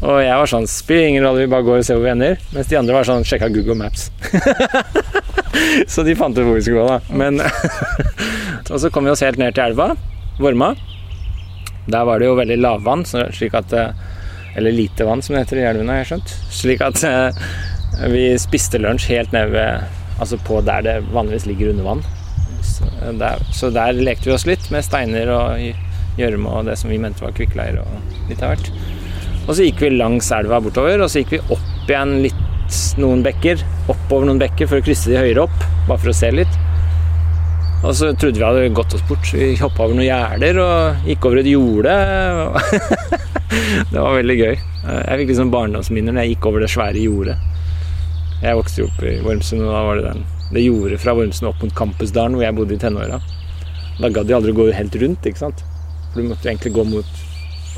[0.00, 2.36] Og jeg var sånn Spiller ingen rolle, vi bare går og ser hvor vi ender.
[2.54, 4.10] Mens de andre var sånn Sjekka Google Maps.
[5.92, 7.00] så de fant ut hvor vi skulle gå, da.
[7.16, 7.40] Men
[8.70, 9.92] Og så kom vi oss helt ned til elva.
[10.40, 10.74] Vorma.
[11.90, 13.74] Der var det jo veldig lavvann, slik at
[14.58, 16.34] Eller lite vann, som det heter i elvene, har jeg skjønt.
[16.54, 17.02] Slik at
[18.10, 22.02] vi spiste lunsj helt nede ved Altså på der det vanligvis ligger under vann.
[22.60, 22.84] Så
[23.16, 26.98] der, så der lekte vi oss litt med steiner og gjørme og det som vi
[27.00, 28.68] mente var kvikkleir og litt av hvert.
[29.46, 33.24] Og så gikk vi langs elva bortover, og så gikk vi opp igjen litt noen
[33.24, 33.64] bekker.
[33.90, 36.60] Oppover noen bekker for å krysse de høyere opp, bare for å se litt.
[37.80, 39.32] Og så trodde vi hadde gått oss bort.
[39.32, 41.96] Vi hoppa over noen gjerder og gikk over et jorde.
[43.92, 44.54] det var veldig gøy.
[44.84, 47.38] Jeg fikk liksom barndomsminner når jeg gikk over det svære jordet.
[48.40, 50.22] Jeg vokste jo opp i Vormsund, og da var det den,
[50.54, 53.18] det jordet fra Vormsund opp mot Campusdalen, hvor jeg bodde i tenåra.
[54.00, 55.64] Da gadd de aldri gå helt rundt, ikke sant.
[56.12, 57.18] For du måtte egentlig gå mot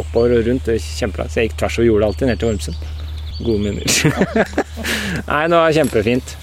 [0.03, 0.69] oppover og rundt.
[0.69, 1.27] Det kjempebra.
[1.29, 2.89] Så jeg gikk tvers over jordet alltid, ned til Vormsund.
[3.43, 3.99] Gode minner.
[5.33, 6.37] Nei, det var kjempefint.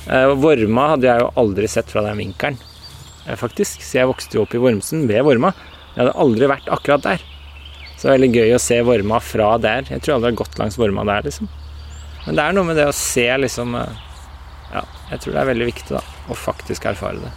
[0.43, 2.59] Vorma hadde jeg jo aldri sett fra den vinkelen,
[3.39, 3.85] faktisk.
[3.85, 5.53] Så jeg vokste jo opp i Vormsund ved Vorma.
[5.93, 7.28] Jeg hadde aldri vært akkurat der.
[7.99, 9.89] Så det er veldig gøy å se Vorma fra der.
[9.91, 11.49] Jeg tror aldri jeg har gått langs Vorma der, liksom.
[12.25, 15.67] Men det er noe med det å se liksom Ja, jeg tror det er veldig
[15.73, 16.03] viktig, da.
[16.31, 17.33] Å faktisk erfare det.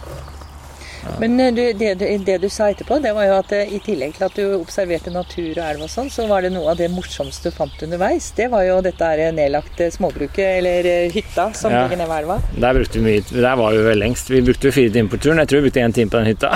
[1.03, 1.17] Ja.
[1.19, 4.37] Men du, det, det, du sa etterpå, det var jo at i tillegg til at
[4.39, 7.57] du observerte natur og elv og sånn, så var det noe av det morsomste du
[7.57, 8.29] fant underveis.
[8.37, 11.83] Det var jo dette her nedlagte småbruket, eller hytta, som ja.
[11.83, 12.39] ligger nede ved elva.
[12.55, 14.31] Der brukte vi mye Der var vi vel lengst.
[14.31, 15.43] Vi brukte jo fire timer på turen.
[15.43, 16.55] Jeg tror vi brukte én time på den hytta.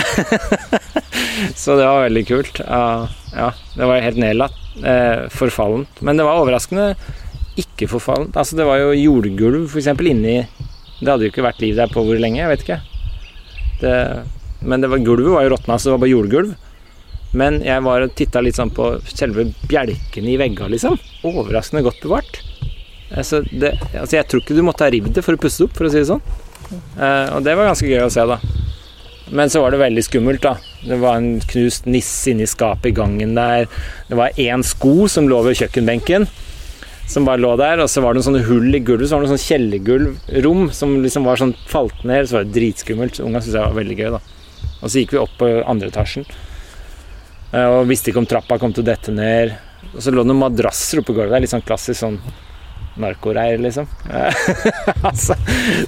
[1.66, 2.64] så det var veldig kult.
[2.64, 2.86] Ja,
[3.34, 4.60] ja det var helt nedlatt.
[4.84, 6.02] Eh, forfallent.
[6.06, 6.92] Men det var overraskende
[7.58, 8.38] ikke forfallent.
[8.38, 9.90] Altså, det var jo jordgulv f.eks.
[10.06, 10.38] inni
[11.00, 12.80] Det hadde jo ikke vært liv der på hvor lenge, jeg vet ikke.
[13.82, 13.94] Det,
[14.66, 16.56] men det var, gulvet var jo råtna, så det var bare jordgulv.
[17.38, 20.98] Men jeg var og titta litt sånn på selve bjelkene i veggene, liksom.
[21.28, 22.40] Overraskende godt bevart.
[23.12, 25.70] Altså, det, altså, jeg tror ikke du måtte ha rivd det for å pusse det
[25.70, 26.24] opp, for å si det sånn.
[26.72, 28.40] Eh, og det var ganske gøy å se, da.
[29.32, 30.56] Men så var det veldig skummelt, da.
[30.88, 33.68] Det var en knust nisse inni skapet i gangen der.
[34.08, 36.30] Det var én sko som lå ved kjøkkenbenken
[37.08, 37.82] som bare lå der.
[37.84, 40.66] Og så var det noen sånne hull i gulvet, så var det noen sånn kjellergulvrom
[40.76, 42.28] som liksom var sånn falt ned.
[42.28, 43.22] Så var det dritskummelt.
[43.24, 44.68] Unga syntes jeg var veldig gøy, da.
[44.78, 46.28] Og så gikk vi opp på andre etasjen.
[47.54, 49.56] Eh, og visste ikke om trappa kom til å dette ned.
[49.94, 51.36] Og så lå det noen madrasser oppå gulvet.
[51.36, 52.20] der, Litt sånn klassisk sånn
[53.02, 53.88] narkoreir, liksom.
[55.10, 55.38] altså,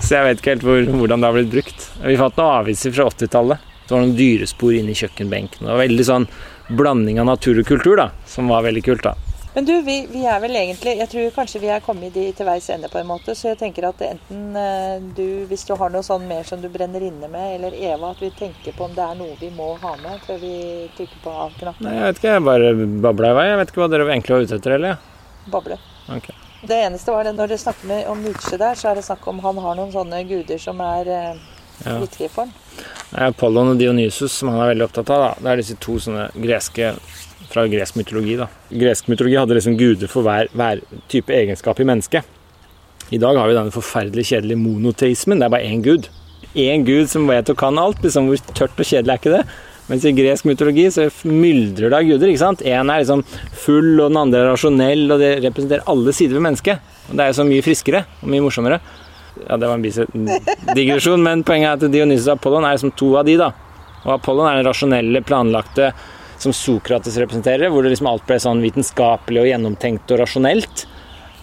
[0.02, 1.90] så jeg vet ikke helt hvor, hvordan det har blitt brukt.
[2.04, 3.66] Vi fant noen aviser fra 80-tallet.
[3.86, 5.66] Det var noen dyrespor inni kjøkkenbenken.
[5.66, 6.30] Det var veldig sånn
[6.70, 9.08] blanding av natur og kultur, da, som var veldig kult.
[9.08, 9.16] da.
[9.54, 12.70] Men du, vi, vi, er vel egentlig Jeg tror kanskje vi er kommet til veis
[12.70, 13.34] ende på en måte.
[13.36, 16.70] Så jeg tenker at enten eh, du, hvis du har noe sånn mer som du
[16.72, 19.72] brenner inne med, eller Eva, at vi tenker på om det er noe vi må
[19.82, 20.54] ha med før vi
[20.98, 21.90] trykker på av-knappen.
[21.90, 22.36] Nei, jeg vet ikke.
[22.38, 22.74] Jeg bare
[23.08, 23.48] babla i vei.
[23.50, 25.10] Jeg vet ikke hva dere egentlig var ute etter, eller?
[25.50, 25.82] Bable.
[26.20, 26.39] Okay.
[26.62, 29.24] Det eneste var det når dere snakker med, om Nietzsche der, så er det snakk
[29.32, 31.40] om han har noen sånne guder som er eh,
[31.86, 31.96] ja.
[32.02, 32.56] viktige for ham.
[33.30, 35.24] Apollon og Dionysus som han er veldig opptatt av.
[35.24, 35.32] Da.
[35.40, 36.92] Det er disse to sånne greske
[37.50, 38.36] fra gresk mytologi.
[38.38, 38.50] da.
[38.70, 42.36] Gresk mytologi hadde liksom guder for hver, hver, type egenskap i mennesket.
[43.10, 45.40] I dag har vi denne forferdelig kjedelige monoteismen.
[45.40, 46.12] Det er bare én gud.
[46.54, 48.04] Én gud som vet og kan alt.
[48.04, 49.46] liksom Hvor tørt og kjedelig er ikke det?
[49.90, 52.30] Mens i gresk mytologi så myldrer det av guder.
[52.30, 52.62] ikke sant?
[52.62, 53.24] Én er liksom
[53.64, 56.92] full, og den andre er rasjonell, og det representerer alle sider ved mennesket.
[57.10, 58.80] Og Det er jo så mye friskere og mye morsommere.
[59.48, 60.30] Ja, Det var en
[60.76, 63.38] digresjon, men poenget er at Dionysus og Apollon er liksom to av de.
[63.38, 63.52] da.
[64.06, 65.92] Og Apollon er den rasjonelle, planlagte,
[66.38, 70.86] som Sokrates representerer, hvor det liksom alt ble sånn vitenskapelig og gjennomtenkt og rasjonelt.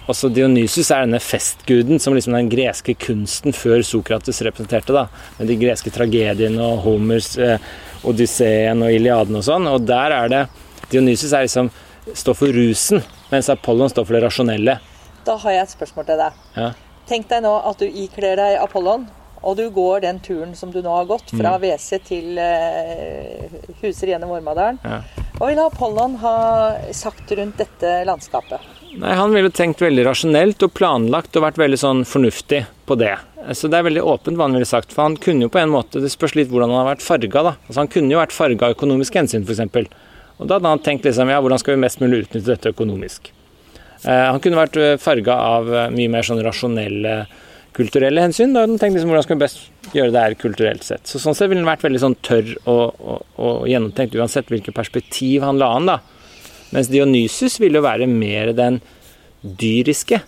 [0.07, 4.95] Også Dionysus er denne festguden som liksom den greske kunsten før Sokrates representerte.
[4.95, 7.59] da, Med de greske tragediene og Homers eh,
[8.05, 9.69] Odysseen og Iliaden og sånn.
[9.71, 10.43] Og der er det
[10.91, 11.71] Dionysus er liksom,
[12.15, 14.79] står for rusen, mens Apollon står for det rasjonelle.
[15.27, 16.43] Da har jeg et spørsmål til deg.
[16.55, 16.73] Ja.
[17.07, 19.07] Tenk deg nå at du ikler deg Apollon,
[19.47, 21.65] og du går den turen som du nå har gått, fra mm.
[21.65, 24.81] WC til uh, huser gjennom Vormadalen.
[24.83, 25.03] Ja.
[25.37, 26.37] Hva ville Apollon ha
[26.97, 28.76] sagt rundt dette landskapet?
[28.97, 33.15] Nei, Han ville tenkt veldig rasjonelt og planlagt og vært veldig sånn fornuftig på det.
[33.55, 34.95] Så det er veldig åpent hva han ville sagt.
[34.95, 37.43] For han kunne jo på en måte Det spørs litt hvordan han har vært farga,
[37.51, 37.55] da.
[37.67, 39.91] Altså, han kunne jo vært farga av økonomisk hensyn, f.eks.
[40.37, 43.31] Og da hadde han tenkt liksom ja, hvordan skal vi mest mulig utnytte dette økonomisk.
[44.05, 47.15] Eh, han kunne vært eh, farga av eh, mye mer sånn rasjonelle
[47.77, 48.53] kulturelle hensyn.
[48.53, 51.05] Da hadde han tenkt liksom, hvordan skal vi best gjøre det her kulturelt sett.
[51.09, 54.77] Så Sånn sett ville han vært veldig sånn tørr og, og, og gjennomtenkt uansett hvilket
[54.77, 55.89] perspektiv han la an.
[55.93, 55.99] da.
[56.75, 58.81] Mens Dionysus ville jo være mer den
[59.43, 60.21] dyriske.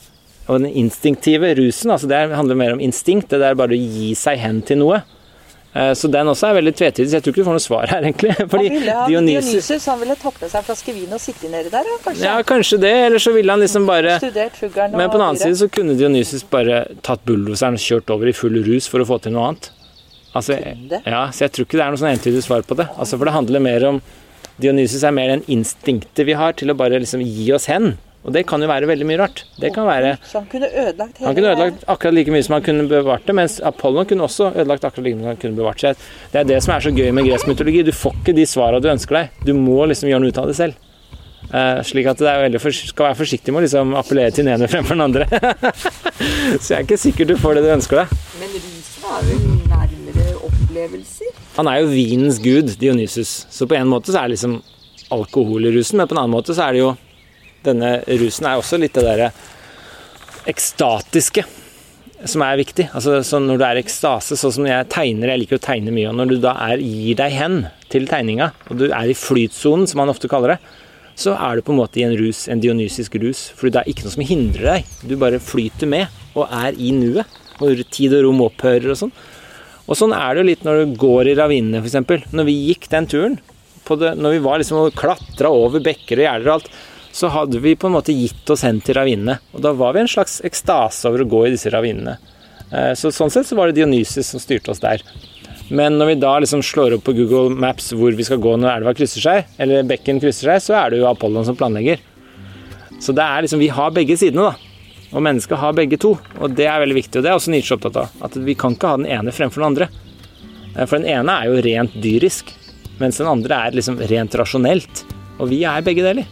[0.49, 3.29] Og den instinktive rusen, altså det handler mer om instinkt.
[3.35, 5.03] Det er bare å gi seg hen til noe.
[5.75, 7.91] Eh, Så den også er veldig tvetydig, så jeg tror ikke du får noe svar
[7.93, 8.33] her, egentlig.
[8.53, 11.21] Fordi han ville ha Dionysus Dionysus, han ville tatt med seg en flaske vin og
[11.21, 12.25] sitte nedi der, kanskje.
[12.25, 15.43] Ja, kanskje det, eller så ville han liksom bare Studert fuglen Men på den annen
[15.43, 19.09] side så kunne Dionysus bare tatt bulldoseren og kjørt over i full rus for å
[19.11, 19.69] få til noe annet.
[20.37, 22.89] Altså, ja, så jeg tror ikke det er noe sånn entydig svar på det.
[22.97, 24.01] Altså, for det handler mer om
[24.59, 27.95] Dionysus er mer den instinktet vi har til å bare liksom gi oss hen.
[28.27, 29.45] Og det kan jo være veldig mye rart.
[29.61, 32.59] Det kan være Så han kunne ødelagt hele Han kunne ødelagt akkurat like mye som
[32.59, 35.57] han kunne bevart det, mens Apollon kunne også ødelagt akkurat like mye som han kunne
[35.57, 36.03] bevart seg.
[36.33, 37.87] Det er det som er så gøy med gresk mytologi.
[37.87, 39.41] Du får ikke de svarene du ønsker deg.
[39.47, 40.85] Du må liksom gjøre noe ut av det selv.
[41.49, 44.45] Uh, slik at det er veldig for, skal være forsiktig med å liksom appellere til
[44.45, 45.25] den ene fremfor den andre.
[46.61, 48.19] så jeg er ikke sikker du får det du ønsker deg.
[48.43, 49.88] Men rusen var vel nærmere
[50.69, 51.33] opplevelser?
[51.57, 53.47] Han er jo vinens gud, Dionysus.
[53.51, 54.61] Så på en måte så er det liksom
[55.15, 56.97] alkohol i rusen, men på en annen måte så er det jo
[57.59, 59.33] Denne rusen er også litt det derre
[60.49, 61.43] ekstatiske
[62.31, 62.85] som er viktig.
[62.95, 65.91] Altså så Når du er i ekstase, sånn som jeg tegner, jeg liker å tegne
[65.93, 67.57] mye, og når du da er, gir deg hen
[67.91, 70.59] til tegninga, og du er i flytsonen, som han ofte kaller det,
[71.19, 73.49] så er du på en måte i en rus, en dionysisk rus.
[73.59, 74.95] Fordi det er ikke noe som hindrer deg.
[75.03, 76.07] Du bare flyter med
[76.39, 77.27] og er i nuet.
[77.59, 79.15] Og tid og rom opphører og sånn.
[79.89, 82.29] Og sånn er det jo litt når du går i ravinene, f.eks.
[82.37, 83.39] Når vi gikk den turen,
[83.89, 86.67] det, når vi var liksom og klatra over bekker og gjerder og alt,
[87.19, 89.39] så hadde vi på en måte gitt oss hen til ravinene.
[89.57, 92.19] Og da var vi en slags ekstase over å gå i disse ravinene.
[92.69, 95.03] Eh, Så sånn sett så var det Dionysus som styrte oss der.
[95.73, 98.79] Men når vi da liksom slår opp på Google Maps hvor vi skal gå når
[98.79, 102.01] elva krysser seg, eller bekken krysser seg, så er det jo Apollon som planlegger.
[103.01, 104.68] Så det er liksom, vi har begge sidene, da.
[105.13, 106.15] Og mennesket har begge to.
[106.39, 108.11] Og det er veldig viktig, og det er også Nietzsche opptatt av.
[108.25, 109.89] At vi kan ikke ha den ene fremfor den andre.
[110.77, 112.53] Eh, For den ene er jo rent dyrisk,
[113.01, 115.05] mens den andre er liksom rent rasjonelt.
[115.39, 116.27] Og vi er begge deler.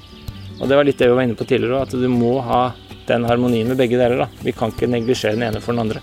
[0.60, 2.72] Og det var litt det vi var inne på tidligere, at du må ha
[3.06, 4.24] den harmonien med begge deler.
[4.24, 4.28] da.
[4.42, 6.02] Vi kan ikke neglisjere den ene for den andre.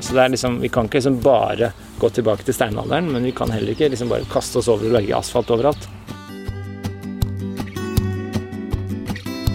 [0.00, 3.32] Så det er liksom, Vi kan ikke liksom bare gå tilbake til steinalderen, men vi
[3.32, 5.88] kan heller ikke liksom bare kaste oss over og legge asfalt overalt.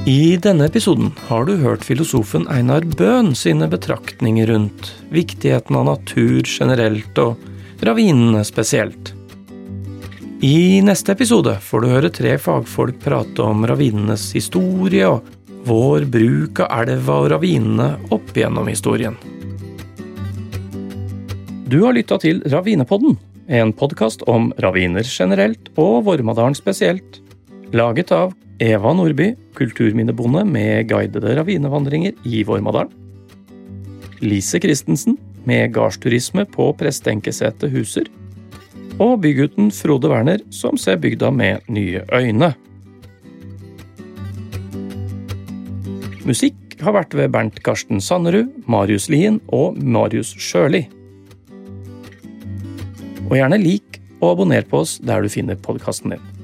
[0.05, 6.45] I denne episoden har du hørt filosofen Einar Bøhn sine betraktninger rundt viktigheten av natur
[6.45, 9.15] generelt og ravinene spesielt.
[10.45, 15.25] I neste episode får du høre tre fagfolk prate om ravinenes historie og
[15.65, 19.17] vår bruk av elva og ravinene opp gjennom historien.
[21.65, 23.17] Du har lytta til Ravinepodden,
[23.49, 27.23] en podkast om raviner generelt og Vormadalen spesielt.
[27.73, 32.91] Laget av Eva Nordby, kulturminnebonde med guidede ravinevandringer i Vormadalen.
[34.23, 38.07] Lise Christensen, med gardsturisme på Prestenkesetet Huser.
[38.97, 42.53] Og bygutten Frode Werner, som ser bygda med nye øyne.
[46.25, 50.85] Musikk har vært ved Bernt Karsten Sannerud, Marius Lien og Marius Sjøli.
[53.27, 56.34] Og gjerne lik og abonner på oss der du finner podkasten din.